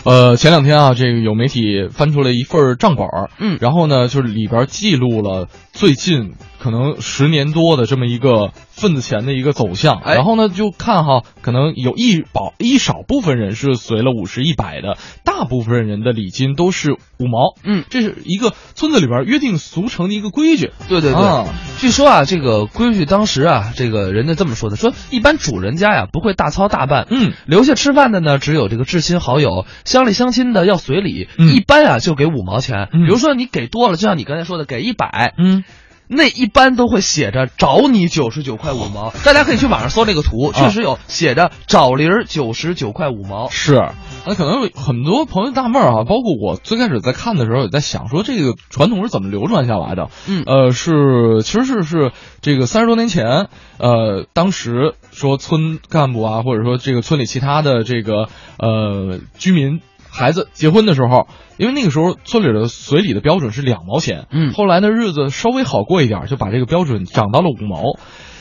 [0.07, 3.05] 呃，前两天啊，这个有媒体翻出了一份账本
[3.39, 21.45] 嗯，然后呢，就是里边记录了最近可能十年多的这么一个份子钱的一个走向，哎、然后呢，就看哈，可能有一保一少部分人是随了五十一百的，大部分人的礼金都是五毛，嗯，这是一个村子里边约定俗成的一个规矩，对对对，啊、
[21.79, 29.65] 据说啊，这个规矩当时啊，这个人家这么说的，说一般主人家呀不会大操大办，嗯，留下吃饭的呢只有这个至亲好友。
[29.85, 32.89] 乡里乡亲的要随礼，嗯、一般啊就给五毛钱。
[32.91, 35.63] 嗯、比如说你给多了，就像你刚才说的，给一百，嗯，
[36.07, 39.11] 那一般都会写着找你九十九块五毛。
[39.25, 43.49] 大家可以去网上搜这个图，确实有写着找零九十九块五毛。
[43.49, 43.89] 是，
[44.25, 50.09] 那可能很多朋友纳闷啊，包括我最开始在看的时候也在想，说这个传统是怎么流传下来的？
[50.27, 59.81] 嗯，呃，是其实是是这个三十多年前，呃，当时说村干部啊，或者说这个村里其他的这个呃居民。
[60.09, 67.99] 孩子结婚的时候，因为那个时候村里的随礼的标准是两毛钱，嗯，后来呢日子稍微好过一点，就把这个标准涨到了五毛，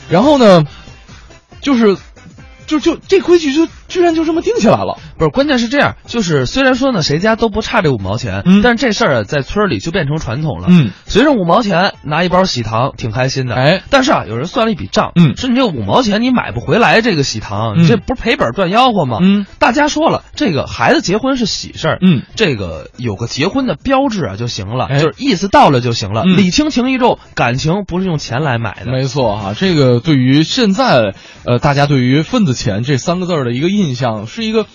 [0.09, 0.63] 然后呢，
[1.61, 1.97] 就是，
[2.67, 4.99] 就就这规矩就居然就这么定下来了。
[5.17, 10.67] 不是，关键是这样，就是虽然说呢，谁家都不差这五毛钱，嗯但是这事儿啊，在村里就变成传统了。
[10.69, 13.55] 嗯，随着五毛钱拿一包喜糖，挺开心的。
[13.55, 19.19] 哎，但是啊，有人算了一笔账，嗯说你这五毛钱你买不回来这个喜糖，嗯你这不是赔本赚吆喝吗？
[19.21, 28.91] 嗯，大家说了，这个孩子结婚是喜事儿，嗯，这个有个结婚的标志啊就行了，哎就是意思到了就行了，嗯礼轻情意重，感情不是用钱来买的。
[28.91, 34.65] 没错哈、这个对于现在呃大家对于分子钱这三个字儿的一个印象是一个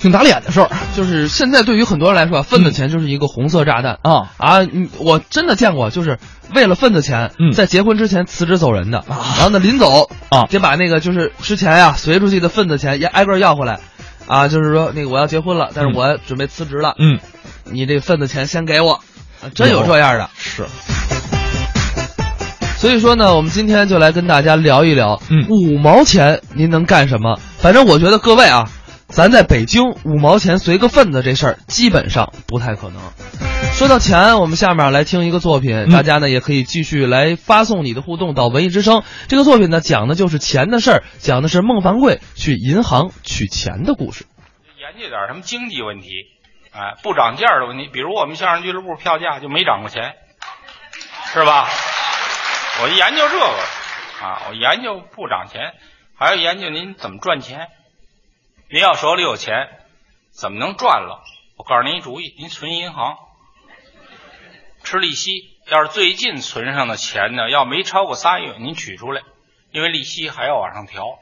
[0.00, 0.70] 挺打脸的事儿。
[0.96, 4.62] 就是现在对于很多人来说啊，份子钱就是一个红色炸弹啊啊！
[4.62, 6.18] 你我真的见过，就是
[6.54, 13.78] 为了份子钱，嗯在结婚之前辞职走人的，然后呢临走啊，得把那个就是之前呀随出去的份子钱也挨个要回来，
[14.26, 17.20] 啊，就是说那个我要结婚了，但是我准备辞职了，嗯，
[17.64, 18.94] 你这份子钱先给我，
[19.42, 20.30] 啊真有这样的。
[20.36, 20.64] 是。
[22.78, 27.36] 所以说呢，我们今天就来跟大家聊一聊，嗯，五毛钱您能干什么？
[27.58, 28.70] 反正我觉得各位啊，
[29.08, 33.02] 咱在北京五毛钱随个份子这事儿基本上不太可能。
[33.72, 39.02] 说到钱，我们下面来听一个作品，嗯大家呢也可以继续来发送你的互动到文艺之声。
[39.26, 44.24] 这个作品呢讲的就是钱的事儿，讲的是孟凡贵去银行取钱的故事。
[44.78, 46.10] 研究点什么经济问题，
[46.70, 50.12] 哎，不涨价的问题，比如我们相声俱乐部票价就没涨过钱，
[51.34, 51.66] 是吧？
[52.80, 53.44] 我研究这个
[54.24, 55.74] 啊，我研究不涨钱，
[56.16, 57.68] 还要研究您怎么赚钱。
[58.70, 59.68] 您要手里有钱，
[60.30, 61.24] 怎么能赚了？
[61.56, 63.16] 我告诉您一主意，您存银行，
[64.84, 65.30] 吃利息。
[65.66, 69.22] 要是最近存上的钱呢，要没超过仨月，您取出来，
[69.72, 71.18] 因为利息还要往上调。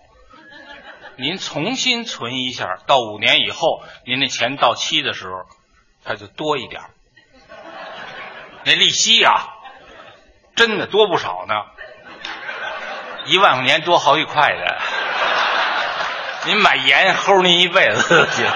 [1.16, 5.47] 您重新存一下，到五年以后，您那钱到期的时候，
[6.05, 6.83] 它就多一点。
[8.64, 9.55] 那利息呀、
[10.57, 11.55] 真的多不少呢，
[13.27, 14.79] 一万块钱多好几块的。
[16.47, 18.47] 您买盐齁您一辈子都行。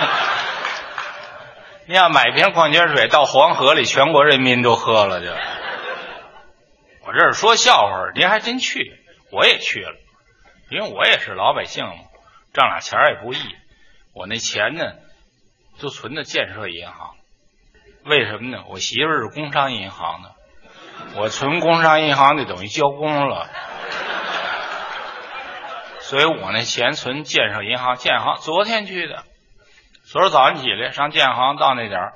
[1.87, 5.31] 您要买瓶矿泉水到黄河里，全国人民都喝了就。
[7.05, 8.93] 我这是说笑话，您还真去，
[9.31, 9.97] 我也去了，
[10.71, 11.93] 因为我也是老百姓嘛，
[12.55, 13.39] 挣俩钱也不易。
[14.15, 14.85] 我那钱呢，
[15.79, 17.11] 就存在建设银行。
[18.05, 18.65] 为什么呢？
[18.69, 20.31] 我媳妇是工商银行的，
[21.17, 23.51] 我存工商银行就等于交工了，
[25.99, 27.97] 所以我那钱存建设银行。
[27.97, 29.25] 建行昨天去的，
[30.05, 32.13] 昨儿早上起来上建行到那点儿，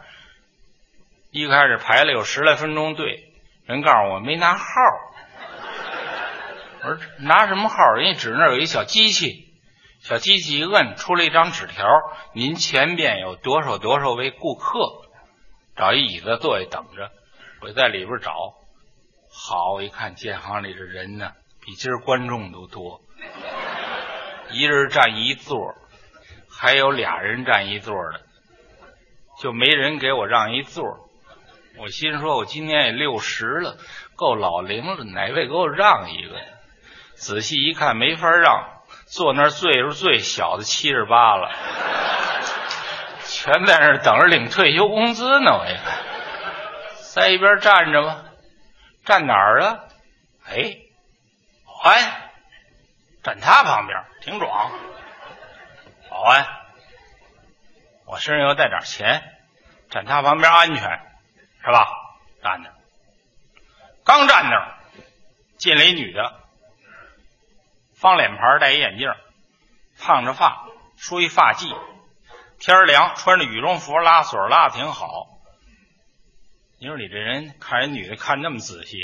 [1.31, 3.33] 一开始排了有十来分钟队，
[3.67, 4.65] 人告诉我没拿号。
[6.83, 7.77] 我说拿什么号？
[7.97, 9.49] 人家指那儿有一小机器，
[10.01, 11.87] 小机器一摁出来一张纸条，
[12.33, 14.79] 您前边有多少多少位顾客，
[15.77, 17.11] 找一椅子坐下等着，
[17.63, 18.55] 我在里边找。
[19.37, 23.01] 好，我一看建行里这人呢，比今儿观众都多，
[24.53, 25.75] 一人占一座，
[26.49, 28.21] 还有俩人占一座的，
[29.43, 30.85] 就没人给我让一座。
[31.79, 33.77] 我心说，我今年也六十了，
[34.15, 36.37] 够老龄了，哪位给我让一个？
[37.15, 41.51] 仔细一看，没法让，坐那儿岁数最小的七十八了，
[43.25, 45.59] 全在那儿等着领退休工资呢。
[45.59, 45.99] 我一看，
[47.13, 48.25] 在一边站着吧，
[49.05, 49.85] 站哪儿啊？
[50.47, 50.77] 哎，
[51.67, 52.31] 保安，
[53.23, 54.73] 站他旁边，挺壮。
[56.11, 56.47] 保安，
[58.07, 59.23] 我身上要带点钱，
[59.91, 60.83] 站他旁边安全，
[61.65, 61.87] 是吧？
[62.43, 62.75] 站那儿，
[64.05, 64.75] 刚站那儿，
[65.59, 66.41] 进来一女的。
[67.97, 69.09] 方脸盘，戴一眼镜，
[69.99, 71.75] 烫着发，梳一发髻。
[72.59, 75.34] 天凉，穿着羽绒服，拉锁拉的挺好。
[76.81, 78.99] 你说你这人看人女的看那么仔细，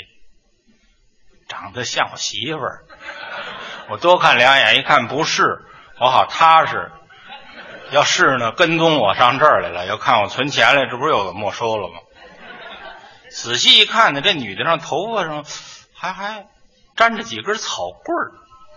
[1.47, 2.85] 长得像我媳妇儿。
[3.89, 5.61] 我多看两眼，一看不是，
[5.99, 6.91] 我好踏实。
[7.91, 11.99] 要是呢，跟踪我上这儿来了，要看我存钱来，这不是又给没收了吗？
[13.29, 15.45] 仔细一看呢，这女的上头发上
[15.93, 16.47] 还还
[16.97, 18.31] 粘着几根草棍儿。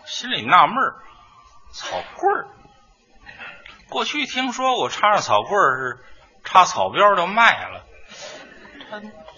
[0.06, 1.02] 心里纳闷儿，
[1.72, 2.46] 草棍儿。
[3.88, 6.04] 过去听说过插上草棍儿是
[6.44, 7.84] 插草标就卖了，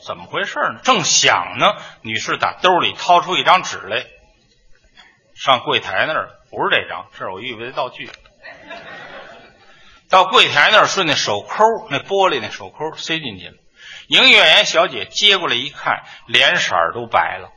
[0.06, 0.80] 怎么回事呢？
[0.82, 4.04] 正想呢，女士打兜里掏出一张纸来，
[5.34, 8.10] 上柜台那儿，不是这张，这是我预备的道具。
[10.08, 13.54] 到柜台那儿，顺那手抠，那玻璃那手抠塞进去了。
[14.08, 17.50] 营业员小姐接过来一看，脸色都白了。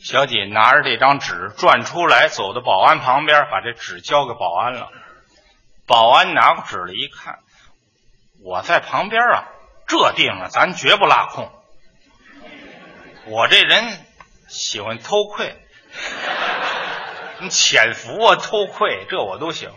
[0.00, 4.90] 小姐拿着这张纸转出来，走到保安旁边，把这纸交给保安了。
[5.86, 7.38] 保安拿过纸来一看，
[8.42, 9.48] 我在旁边啊，
[9.94, 11.50] 这定了咱绝不拉空。
[13.26, 13.84] 我这人
[14.48, 15.56] 喜欢偷窥，
[17.40, 19.70] 你潜伏啊、偷窥，这我都行。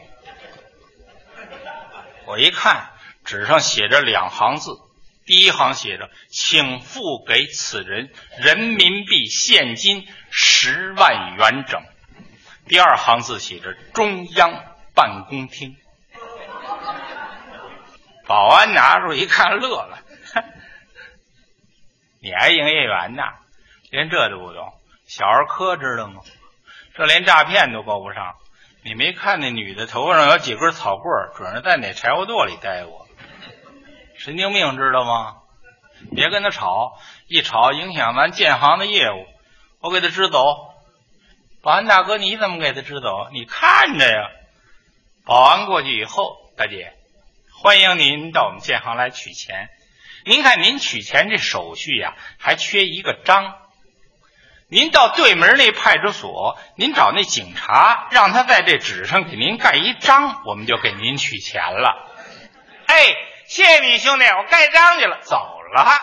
[2.26, 2.90] 我一看，
[3.26, 4.72] 纸上写着两行字，
[5.26, 8.10] 第一行写着“请付给此人
[8.40, 11.82] 人民币现金十万元整”，
[12.68, 14.52] 第二行字写着“中央
[14.96, 15.78] 办公厅”。
[18.28, 20.00] 保安拿出一看，乐了
[22.20, 23.24] ：“你还营业员呢？
[23.92, 24.74] 连这都不懂？
[25.08, 26.22] 小儿科知道吗？
[26.96, 28.36] 这连诈骗都够不上。
[28.84, 33.08] 你没看那女的头发上有几根草棍，准是在哪柴火垛里待过。
[34.18, 35.38] 神经病知道吗？
[36.16, 36.98] 别跟他吵，
[37.28, 39.26] 一吵影响咱建行的业务。
[39.80, 40.44] 我给他支走。
[41.62, 43.30] 保安大哥，你怎么给他支走？
[43.32, 44.30] 你看着呀。
[45.26, 46.94] 保安过去以后，大姐，
[47.62, 49.70] 欢迎您到我们建行来取钱。
[50.28, 53.56] 您看您取钱这手续呀，还缺一个章。
[54.68, 62.10] 您到对门那派出所，您找那警察，让他在这纸上给您盖一章，我们就给您取钱了。
[62.88, 63.16] 哎，
[63.48, 65.38] 谢谢你兄弟，我盖章去了，走
[65.74, 65.98] 了。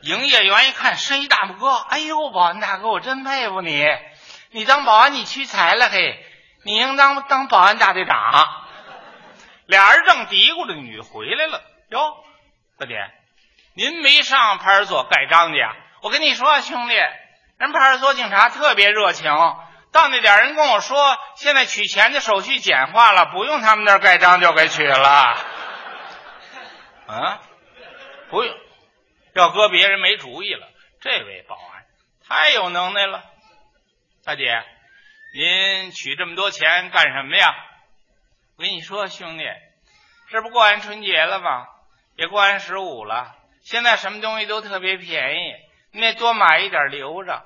[0.00, 3.86] 营业员一看，伸一大拇哥，哎呦，保安大哥，我真佩服你，
[4.50, 6.18] 你当保安你屈才了嘿，
[6.64, 8.64] 你应当当保安大队长。
[9.66, 12.16] 俩人正嘀咕着，女回来了，哟，
[12.76, 12.94] 大姐，
[13.74, 15.76] 您没上派出所盖章去啊？
[16.02, 19.30] 我跟你说，兄弟，人派出所警察特别热情。
[19.92, 25.36] 到那点人跟我说，现在取钱的手续简化了，不用他们那儿盖章就给取了。
[27.06, 27.40] 啊，
[28.30, 28.56] 不用，
[29.34, 30.68] 要搁别人没主意了。
[31.00, 31.84] 这位保安
[32.26, 33.22] 太有能耐了，
[34.24, 34.64] 大姐，
[35.36, 37.54] 您取这么多钱干什么呀？
[38.58, 39.44] 我跟你说，兄弟，
[40.30, 41.68] 这不过完春节了吗？
[42.16, 45.52] 也过完十五了，现在什么东西都特别便宜。
[45.92, 47.42] 你得多买一点留着，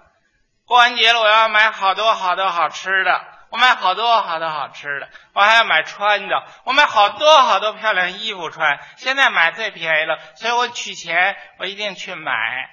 [0.65, 8.79] 过完节了我要买好多好多好吃的，我买好多好多好吃的，我还要买穿的，我买好多好多漂亮衣服穿。
[8.97, 12.71] 现在买最便宜了，所以我取钱，我一定去买。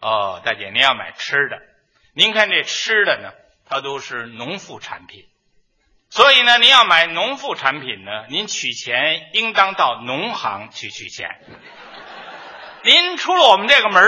[0.00, 1.60] 哦，大姐，您要买吃的，
[2.14, 3.30] 您看这吃的呢，
[3.68, 5.24] 它都是农副产品，
[6.12, 11.40] 所以呢，您要买农副产品呢，您取钱应当到农行去取钱。
[12.82, 14.04] 您出了我们这个门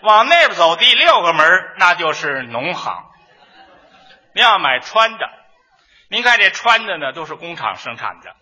[0.00, 1.44] 往那边走第六个门
[1.76, 3.02] 那就是农行。
[4.32, 5.28] 您要买穿的，
[6.08, 8.36] 您看这穿的呢，都是工厂生产的，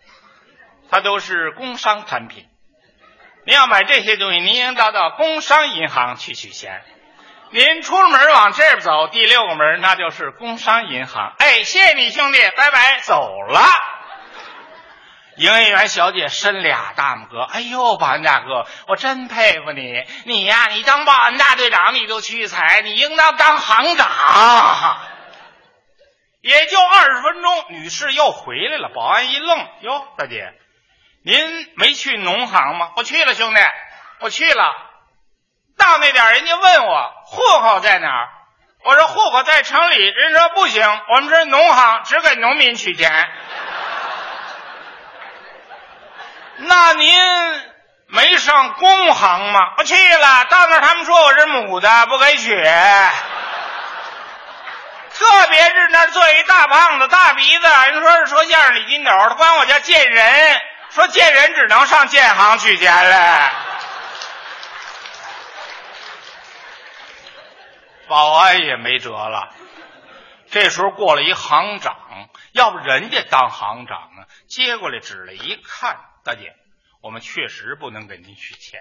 [0.91, 2.47] 它都是工商产品。
[3.47, 6.83] 您要买这些东西，您应当到工商银行去取钱。
[7.51, 11.35] 您出了门往这边走，第六个门那就是工商银行。
[11.39, 13.61] 哎，谢谢你兄弟，拜拜，走了。
[15.37, 24.99] 营业员小姐伸俩大拇哥，哎呦，保安大哥，我真佩服你，你呀，你当保安大队长你都屈才，你应当当行长。
[26.41, 28.91] 也就二十分钟，女士又回来了。
[28.95, 30.53] 保安一愣，哟，大姐，
[31.25, 32.91] 您没去农行吗？
[32.97, 33.61] 我去了，兄弟，
[34.21, 34.88] 我去了。
[35.79, 38.29] 到那点，人家问我户口在哪儿，
[38.85, 39.97] 我说户口在城里。
[39.97, 43.11] 人说不行，我们是农行，只给农民取钱。
[46.57, 47.17] 那您
[48.09, 49.61] 没上工行吗？
[49.79, 52.55] 我去了，到那儿他们说我是母的，不给取。
[55.15, 60.61] 特别是那儿坐一大胖子，大鼻子，人说是说相声李金斗，他管我叫贱人，
[60.91, 63.53] 说贱人只能上建行取钱来。
[68.09, 69.55] 保安也没辙了，
[70.51, 71.97] 这时候过来一行长，
[72.53, 74.25] 要不人家当行长呢？
[74.49, 76.55] 接过来纸来一看，大姐，
[77.03, 78.81] 我们确实不能给您取钱，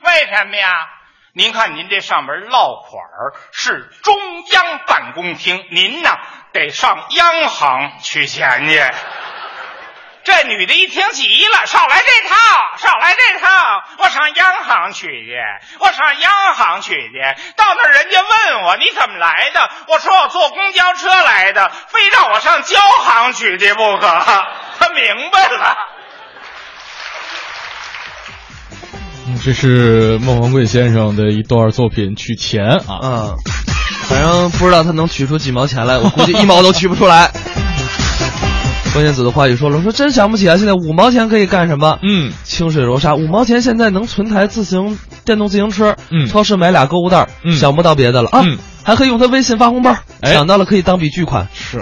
[0.00, 0.88] 为什么呀？
[1.32, 3.02] 您看您这上面落款
[3.52, 4.16] 是中
[4.52, 6.10] 央办公厅，您呢
[6.52, 8.80] 得上央行取钱去。
[10.22, 12.36] 这女的一听急了，少来这套，
[12.76, 13.48] 少来这套！
[13.98, 15.32] 我上央行取去，
[15.78, 17.18] 我上央行取去。
[17.56, 24.06] 到那儿人家问我你怎么来的，我说我坐公交车来的，非让我上交行取去不可。
[24.78, 25.76] 他明白了。
[29.26, 32.62] 嗯，这是孟文贵先生的一段作品《取钱》
[32.92, 33.00] 啊。
[33.02, 33.36] 嗯，
[34.08, 37.30] 反正不知道他能取出几毛钱来，我估计一毛都取不出来。
[38.92, 41.98] 关键子的话语说了，说真想不起啊，现在五毛钱可以干什么？
[42.02, 51.80] 嗯，清水柔沙，五毛钱现在能存台自行电动自行车，嗯，超市买俩购物袋，嗯，想不到别的了啊，嗯，还可以用他微信发红包，哎想到了可以当笔巨款，是。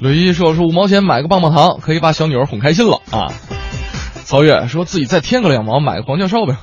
[0.00, 3.32] 吕一说说五毛钱买个棒棒糖，可以把小女儿哄开心了啊。
[4.24, 6.54] 曹越说自己再添个两毛买个黄教授呗，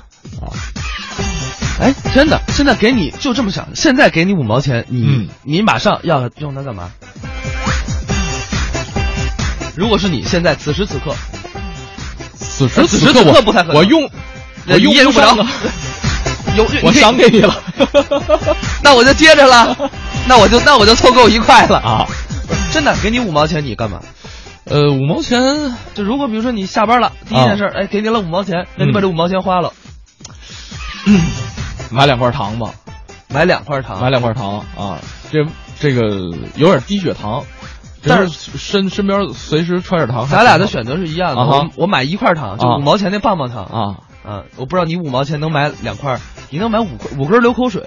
[0.42, 0.54] 啊。
[1.80, 6.92] 哎，真的，现在给你就这么想，现在给你五毛钱，你、嗯你马上要用它干嘛？
[9.76, 11.14] 如果是你现在此时此刻，
[12.36, 14.10] 此时呃此刻我不太可能我用
[14.66, 15.36] 那我用不着
[16.82, 17.62] 我赏给你了，
[18.82, 19.78] 那我就接着了，
[20.28, 22.08] 那我就那我就凑够一块了啊！
[22.72, 24.02] 真的，给你五毛钱，你干嘛？
[24.64, 25.40] 呃，五毛钱，
[25.94, 29.72] 就如果比如说你下班了，第一件事，哎，给你了五毛钱，那你把这五毛钱花了，
[31.92, 32.72] 买两块糖吧，
[33.30, 35.00] 买两块糖，买两块糖啊，
[35.32, 35.46] 这
[35.80, 37.44] 这个有点低血糖，
[38.04, 41.42] 但是身身边随时揣着糖，咱俩的选择是一样的。
[41.42, 43.82] 我我买一块糖，就啊五毛钱那棒棒糖啊
[44.24, 44.44] 啊！
[44.58, 46.20] 我不知道你五毛钱能买两块，
[46.50, 47.84] 你能买五块五根流口水。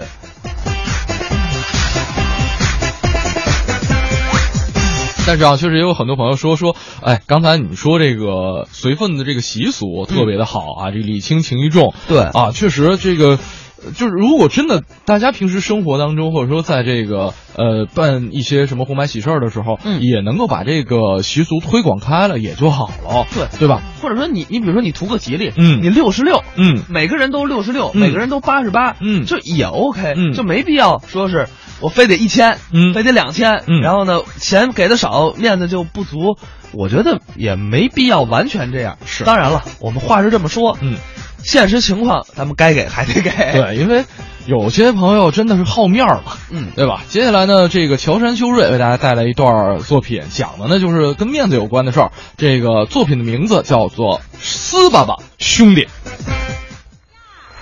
[5.27, 13.39] 但是啊，确实也有很多朋友说说，哎，刚才你说这个随份的这个习俗特别的好啊，这礼轻情意重，对啊，确实这个。
[13.85, 20.01] 呃就是如果真的大家平时生活当中，或者说在这个呃办一些什么红白喜事儿的时候，嗯。
[20.01, 23.47] 也能够把这个习俗推广开了，也就好了，对。
[23.59, 23.83] 对吧？
[24.01, 25.83] 或者说你你比如说你图个吉利，嗯。
[25.83, 28.01] 你六十六，嗯，每个人都六十六，嗯。
[28.01, 29.25] 每个人都八十八，嗯。
[29.27, 30.33] 这也 OK，嗯。
[30.33, 31.49] 就没必要说是
[31.81, 32.95] 我非得一千，嗯。
[32.95, 33.81] 非得两千，嗯。
[33.81, 36.37] 然后呢钱给的少，面子就不足，
[36.73, 38.99] 我觉得也没必要完全这样。
[39.05, 39.25] 是。
[39.25, 40.97] 当然了，我们话是这么说，嗯，
[41.43, 44.05] 现实情况咱们该给还得给，对，因为
[44.47, 47.03] 有些朋友真的是好面儿嘛，嗯，对吧？
[47.09, 52.13] 接下来呢，这个乔杉修睿为大家带来一段作品，讲的呢就是跟面子有关的事儿。
[52.37, 55.83] 这个作品的名字叫做《撕巴巴兄弟》。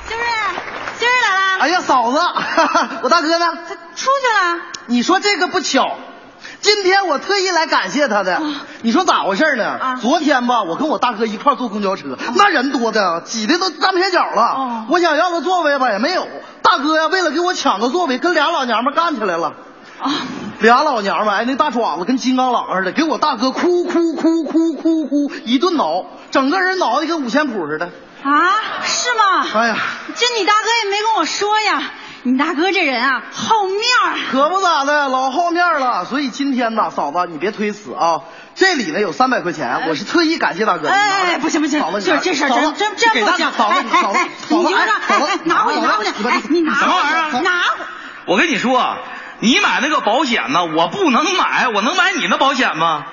[0.06, 1.60] 今儿来了。
[1.60, 3.46] 哎呀，嫂子，哈 哈我大哥呢？
[3.68, 4.60] 他出去了。
[4.86, 5.98] 你说这个不巧，
[6.60, 8.40] 今天我特意来感谢他的。
[8.82, 9.64] 你说咋回事呢？
[9.64, 14.42] 啊昨天吧，我跟我大哥一块坐公交车，那人多的挤的都站不下脚了。
[14.42, 16.26] 哦我想要个座位吧，也没有。
[16.62, 19.54] 大哥呀，为了给我抢个座位，跟俩老娘们干起来了。
[20.00, 20.10] 啊，
[20.60, 27.86] 俩老娘们，哎，那大爪子跟金刚狼似的，给我大哥哭哭哭哭哭哭一顿挠，整个人挠的跟五线谱似的。
[28.22, 29.46] 啊，是吗？
[29.54, 29.76] 哎呀，
[30.14, 31.82] 这你大哥也没跟我说呀。
[32.28, 34.18] 你大哥这人啊，好面儿。
[34.30, 36.04] 可不咋的，老好面了。
[36.04, 38.20] 所以今天呢，嫂子你别推辞啊，
[38.54, 40.90] 这里呢有三百块钱，我是特意感谢大哥。
[40.90, 43.50] 哎，不行不行嫂子，这这事儿真真真不行。
[43.52, 47.84] 嫂子，嫂子哎哎哎，，你就让哎哎拿回去拿回去，哎你拿什么玩意儿拿回。
[48.26, 48.98] 我跟你说，
[49.40, 53.06] 你买那个保险呢，我不能买，我能买你那保险吗？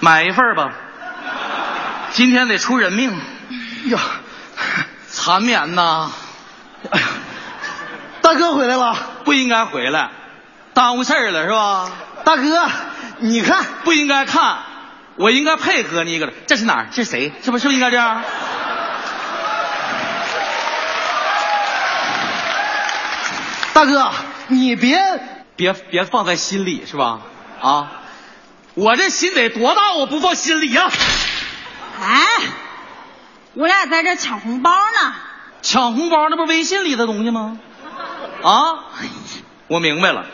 [0.00, 0.70] 买一份儿吧，
[2.12, 3.10] 今天得出人命
[3.90, 3.98] 呀，
[5.22, 6.10] 缠绵呐！
[6.90, 7.06] 哎 呀
[8.22, 10.10] 大哥回来了，不应该回来，
[10.72, 11.90] 耽误事儿了是吧？
[12.24, 12.70] 大哥，
[13.18, 14.60] 你看不应该看，
[15.16, 16.32] 我应该配合你一个了。
[16.46, 16.86] 这是哪儿？
[16.90, 17.32] 这是谁？
[17.42, 18.22] 是不是是不是应该这样？
[23.74, 24.10] 大哥，
[24.48, 24.98] 你别
[25.54, 27.20] 别别放在心里是吧？
[27.60, 27.90] 啊，
[28.74, 30.90] 我这心得多大，我不放心里呀、
[32.00, 32.26] 哎，
[33.54, 35.14] 我俩在这抢红包呢。
[35.62, 37.58] 抢红包那不是微信里的东西吗？
[38.42, 38.86] 啊，
[39.68, 40.24] 我明白了。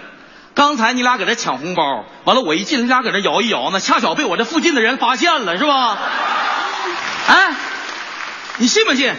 [0.55, 5.99] 刚才你俩搁这抢红包，完了我一进来，你俩搁这摇一摇呢，恰巧被我这附近的人发现了，是吧？
[7.29, 7.55] 哎，
[8.59, 9.15] 你信不信？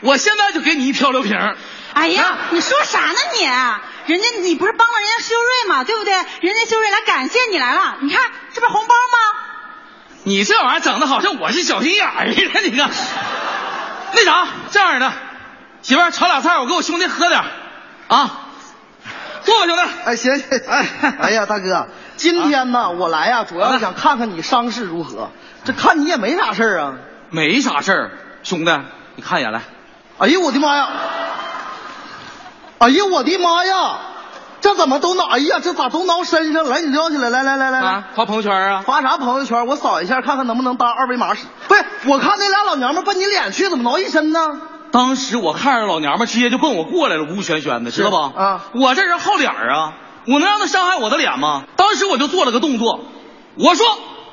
[0.00, 1.38] 我现在就给你一漂流瓶。
[1.94, 3.44] 哎呀，你说啥呢你？
[4.12, 5.84] 人家你不是帮了人家修睿吗？
[5.84, 6.12] 对不对？
[6.14, 8.20] 人家修睿来感谢你来了，你看
[8.52, 9.42] 这不是红包吗？
[10.24, 12.90] 你这玩意儿整的好像我是小心眼儿似的，你看。
[14.14, 15.12] 那啥，这样的，
[15.82, 17.46] 媳妇儿炒俩菜，我给我兄弟喝点儿
[18.08, 18.38] 啊。
[19.42, 19.82] 坐吧，兄弟。
[20.04, 20.86] 哎，行行，哎，
[21.20, 25.30] 哎呀，大哥，今天呢，我来呀，主要是想看看你伤势如何。
[25.64, 26.94] 这看你也没啥事儿啊。
[27.30, 28.10] 没啥事儿，
[28.42, 28.80] 兄弟，
[29.16, 29.62] 你看一眼来。
[30.18, 30.88] 哎呦我的妈呀！
[32.78, 33.98] 哎呦我的妈呀！
[34.82, 35.26] 这怎么都挠？
[35.26, 36.70] 哎呀，这咋都挠身上了？
[36.70, 38.82] 来，你撩起来，来来来来发朋友圈啊？
[38.84, 39.64] 发啥朋友圈？
[39.68, 41.46] 我扫一下，看看能不能当二维码使。
[41.68, 44.40] 不是，我看那俩老娘们奔你脸去，怎么挠一身呢？
[44.90, 48.32] 当时我看着老娘们直接就奔我过来了，呜旋旋的，知道吧？
[48.36, 49.92] 啊，我这人好脸啊，
[50.26, 51.62] 我能让他伤害我的脸吗？
[51.76, 53.04] 当时我就做了个动作，
[53.56, 53.86] 我说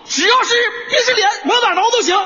[0.06, 0.56] 只要是
[0.89, 2.18] 别是脸，往哪挠都行。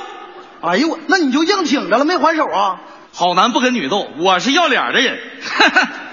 [0.62, 2.80] 哎呦我，那你就硬挺着了，没还手啊？
[3.14, 5.20] 好男不跟女斗，我是要脸的人。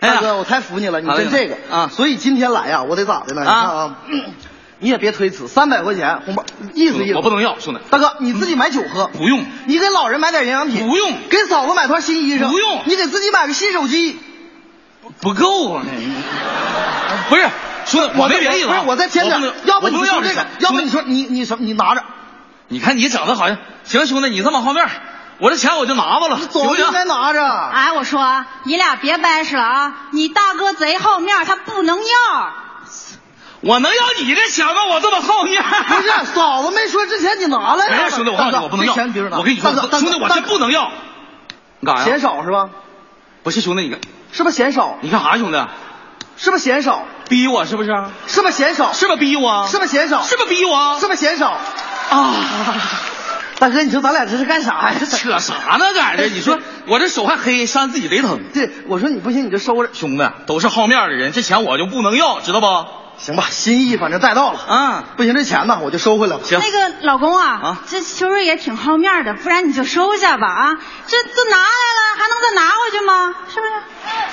[0.00, 1.90] 哎大哥，我太服你了，你真这个啊！
[1.92, 3.40] 所以今天来呀，我得咋的呢？
[3.42, 3.96] 你看啊，
[4.78, 6.44] 你也别推辞，三百块钱红包，
[6.74, 7.14] 意思意思。
[7.14, 7.80] 我不能要，兄弟。
[7.90, 9.44] 大哥，你自己买酒喝，不用。
[9.64, 11.12] 你给老人买点营养品，不用。
[11.30, 12.82] 给嫂子买套新衣裳，不用。
[12.84, 14.18] 你给自己买个新手机，
[15.20, 15.82] 不够啊！
[17.30, 17.48] 不是，
[17.86, 18.74] 兄弟，我没别的意思啊。
[18.74, 21.64] 不是，我再添点，要不你说这个，要不你说你你什么？
[21.64, 22.04] 你拿着。
[22.68, 24.86] 你看你整的好像行，兄弟，你这么好面，
[25.38, 26.86] 我这钱我就拿吧了，行不行？
[26.86, 27.46] 应该拿着。
[27.46, 29.94] 哎，我说你俩别掰扯了啊！
[30.10, 32.52] 你大哥贼好面，他不能要。
[33.60, 34.86] 我能要你这钱吗？
[34.92, 35.62] 我这么好面。
[35.62, 37.96] 不是，嫂子没说之前你拿来了。
[37.96, 38.94] 哎，兄弟，我告诉你，我不能要。
[38.94, 39.38] 钱别人拿。
[39.38, 40.90] 我跟你说，兄弟，我这不能要。
[41.80, 42.08] 你干啥呀？
[42.08, 42.70] 嫌少是吧？
[43.42, 44.00] 不是，兄弟，你看
[44.32, 44.98] 是不是嫌少？
[45.02, 45.62] 你干啥，兄弟？
[46.38, 47.04] 是不是嫌少？
[47.28, 47.90] 逼我是不是？
[48.26, 48.92] 是不是嫌少？
[48.92, 49.66] 是不是逼我？
[49.68, 50.22] 是不是嫌少？
[50.22, 50.98] 是不是逼我？
[51.00, 51.58] 是不是嫌少？
[52.10, 52.34] 啊！
[53.58, 54.98] 大哥，你说咱俩这是干啥呀？
[55.10, 55.86] 扯啥呢？
[55.94, 58.40] 在这，你说 我这手还黑，扇自己贼疼。
[58.52, 59.90] 对，我说你不行，你就收着。
[59.92, 62.66] 兄弟，都是好面的人，这钱我就不能要，知道不？
[63.18, 64.60] 行吧，心意反正带到了。
[64.68, 66.42] 嗯，不行，这钱呢我就收回来了。
[66.44, 66.60] 行。
[66.60, 70.76] 那个老公啊，啊这秋瑞也挺好面的，不然你就收下吧啊！
[71.06, 73.34] 这都拿来了，还能再拿回去吗？
[73.54, 73.72] 是不是？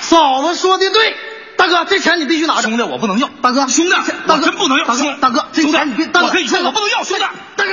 [0.00, 1.16] 嫂子说的对，
[1.56, 2.62] 大哥，这钱你必须拿着。
[2.68, 3.30] 兄弟，我不能要。
[3.40, 3.92] 大哥，兄弟，
[4.26, 4.84] 大哥真不能要。
[4.84, 7.24] 大哥，大哥，这钱你别，大哥我跟你说，我不能要，兄弟。
[7.56, 7.70] 大哥。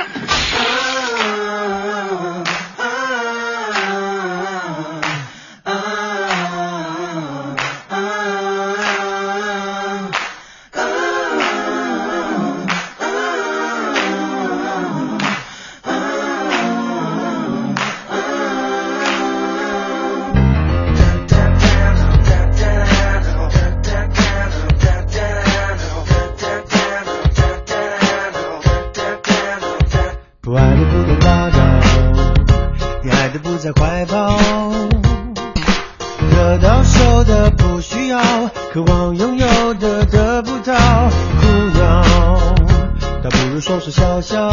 [43.72, 44.50] 说说笑笑。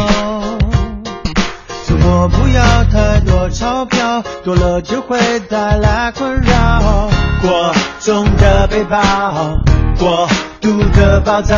[1.84, 7.10] 生活不要太多钞票，多了就会带来困扰。
[7.42, 8.98] 过重的背包，
[9.98, 10.26] 过
[10.60, 11.54] 度的暴躁，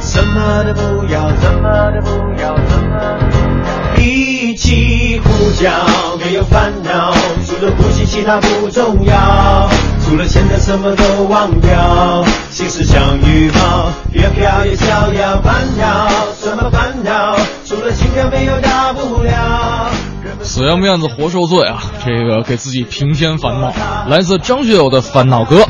[0.00, 2.98] 什么都不要，什么都不要，什么
[3.30, 4.02] 都不要。
[4.02, 5.70] 一起呼叫，
[6.18, 7.12] 没有烦恼，
[7.46, 9.68] 除了呼吸其他不重要，
[10.12, 15.40] 除了现在什么都忘掉，心事像羽毛，越飘越逍遥。
[15.40, 17.34] 烦恼什么烦恼？
[17.64, 19.90] 除了心跳没有大不了。
[20.42, 21.82] 死要面子活受罪啊！
[22.04, 23.72] 这个给自己平添烦恼，
[24.06, 25.60] 来自张学友的《烦恼歌》。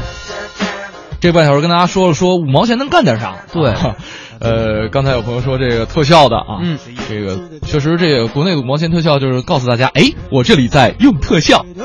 [1.20, 3.36] 这半小时跟大家说了说五毛钱能干点啥？
[3.52, 3.72] 对，
[4.42, 6.76] 呃，刚才有朋友说这个特效的啊，嗯，
[7.08, 11.64] 这个确实这个国内的五毛钱特效就是告诉大家，哎，我这里在用特效。
[11.74, 11.78] 有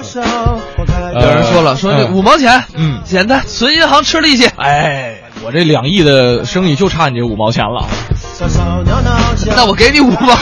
[1.21, 4.47] 人说了，说这五毛钱，嗯，简单，存银行吃利息。
[4.57, 7.85] 哎，我这两亿的生意就差你这五毛钱了。
[9.55, 10.35] 那我给你五毛，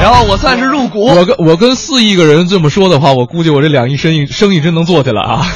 [0.00, 1.06] 然后我算是入股。
[1.06, 5.46] 我跟我跟四亿个人这么说的话，我估计我这两亿生意生意真能做起来啊！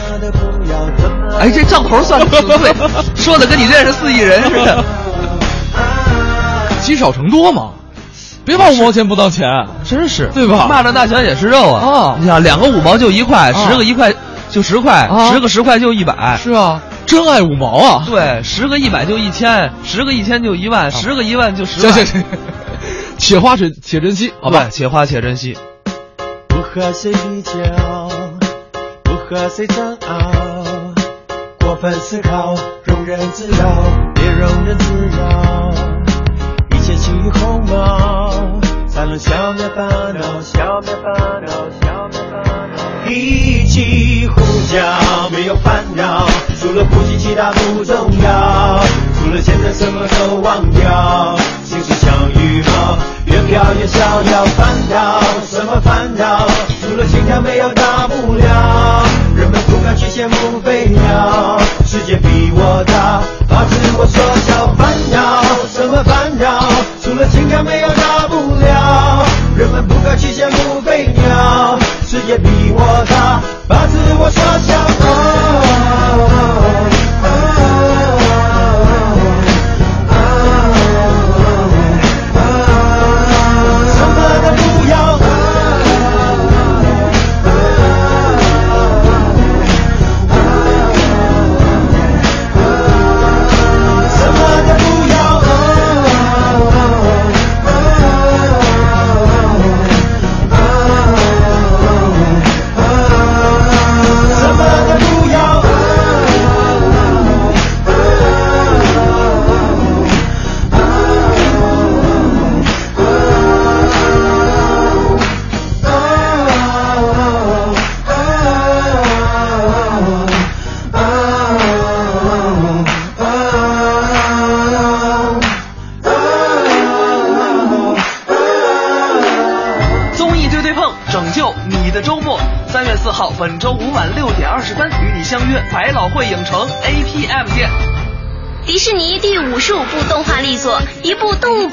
[1.40, 2.72] 哎，这账头算的挺对，
[3.16, 4.84] 说的跟你认识四亿人似的。
[6.82, 7.70] 积少成多嘛，
[8.44, 9.48] 别把五毛钱不当钱，
[9.84, 10.68] 真是对吧？
[10.70, 11.80] 蚂蚱大小也是肉啊！
[11.86, 14.12] 啊，你想两个五毛就一块，啊十个一块
[14.50, 16.38] 就十块，啊十个十块就一百。
[16.42, 18.04] 是啊，真爱五毛啊！
[18.06, 21.92] 对，十个一百就一千，十个一千就一万，十个一万就十万。
[21.94, 22.24] 行行行，
[23.18, 24.66] 且花且且珍惜，好吧？
[24.70, 25.56] 且花且珍惜。
[26.48, 27.52] 不和谁比较，
[29.04, 30.30] 不和谁争拗，
[31.60, 32.54] 过分思考，
[32.86, 33.82] 庸人自扰，
[34.14, 35.70] 别庸人自扰，
[36.70, 38.32] 一切轻于鸿毛，
[38.88, 41.12] 才能消灭烦恼，消灭烦
[41.46, 43.10] 恼，消灭烦恼。
[43.10, 44.40] 一起呼
[44.72, 46.26] 叫，没有烦恼，
[46.60, 48.80] 除了呼吸其他不重要，
[49.18, 54.44] 除了现在什么都忘掉，心事像羽毛，越飘越逍遥。
[54.56, 56.46] 烦恼什么烦恼？
[56.80, 58.79] 除了心跳没有大不了。
[59.90, 64.72] 人们不敢去羡慕飞鸟，世界比我大，把自我缩小。
[64.74, 66.19] 烦恼什么烦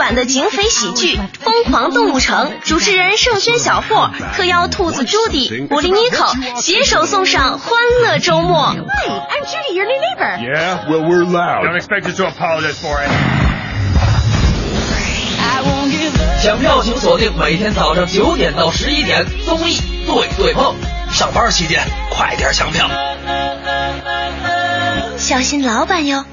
[0.08, 7.74] 版的警匪喜剧《疯狂动物城》，主持人盛轩、小霍特邀兔子朱迪、狐狸妮蔻携手送上欢
[8.06, 8.70] 乐周末。
[8.70, 10.38] Hey, I'm Judy, your new neighbor.
[10.40, 10.90] Yeah?
[10.90, 11.66] Well, we're loud.
[11.66, 13.10] Don't expect us to apologize for it.
[16.42, 20.74] 抢票请锁定每天早上九点到十一点综艺对对碰，
[21.12, 22.90] 上班期间快点抢票。
[25.18, 26.24] 小心老板哟！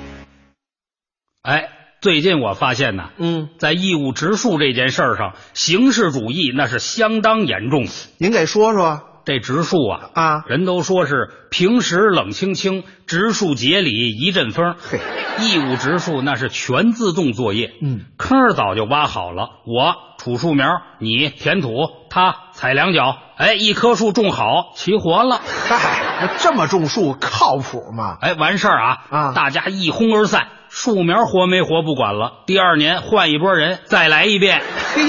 [1.42, 1.70] 哎，
[2.04, 7.86] 最近我发现呢，嗯，在义务植树这件事儿上，形式主义那是相当严重。
[8.18, 9.00] 您给说说。
[9.24, 14.74] 这植树啊啊，人都说是平时冷清清，植树节里一阵风。
[14.78, 14.98] 嘿，
[15.40, 21.70] 义务植树那是全自动作业，嗯，坑早就挖好了，我杵树苗，你填土，
[22.10, 25.40] 他踩两脚，哎，一棵树种好，齐活了。
[25.70, 28.18] 嗨，那这么种树靠谱吗？
[28.20, 34.60] 哎，完事儿啊啊，大家一哄而散，树苗活没活不管了，第二年换一拨人再来一遍。
[34.92, 35.02] 嘿。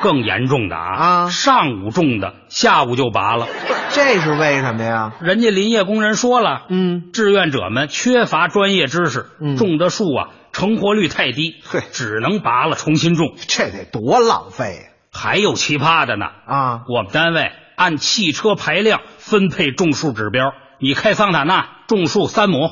[0.00, 1.28] 更严重的啊啊！
[1.28, 3.46] 上午种的，下午就拔了，
[3.90, 5.12] 这是为什么呀？
[5.20, 16.80] 人家林业工人说了，嗯，志愿者们缺乏专业知识，嗯、种的树啊成活率太低，嘿，只能拔了重新种，这得多浪费还有奇葩的呢啊！
[16.88, 22.70] 我们单位按汽车排量分配种树指标，你开桑塔纳种树三亩。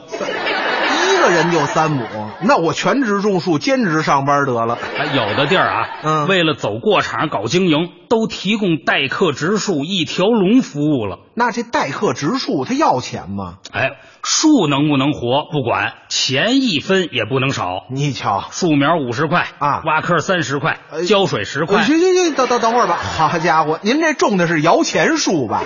[1.21, 2.03] 一个人就三亩，
[2.41, 4.79] 那我全职种树，兼职上班得了。
[5.15, 11.19] 有的地儿啊，嗯，为了走过场搞经营，都提供代客植树一条龙服务了。
[11.35, 13.57] 那这代客植树他要钱吗？
[13.71, 13.91] 哎，
[14.23, 17.85] 树能不能活不管，钱一分也不能少。
[17.91, 21.83] 你瞧，树苗五十块啊，挖坑三十块，浇水十块。
[21.83, 22.97] 行行行，等等等会儿吧。
[22.97, 25.63] 好家伙，您这种的是摇钱树吧？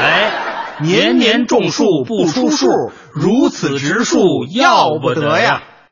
[0.00, 0.30] 哎。
[0.80, 2.68] 年年种树不出数，
[3.12, 4.18] 如此植树
[4.50, 5.62] 要不得呀！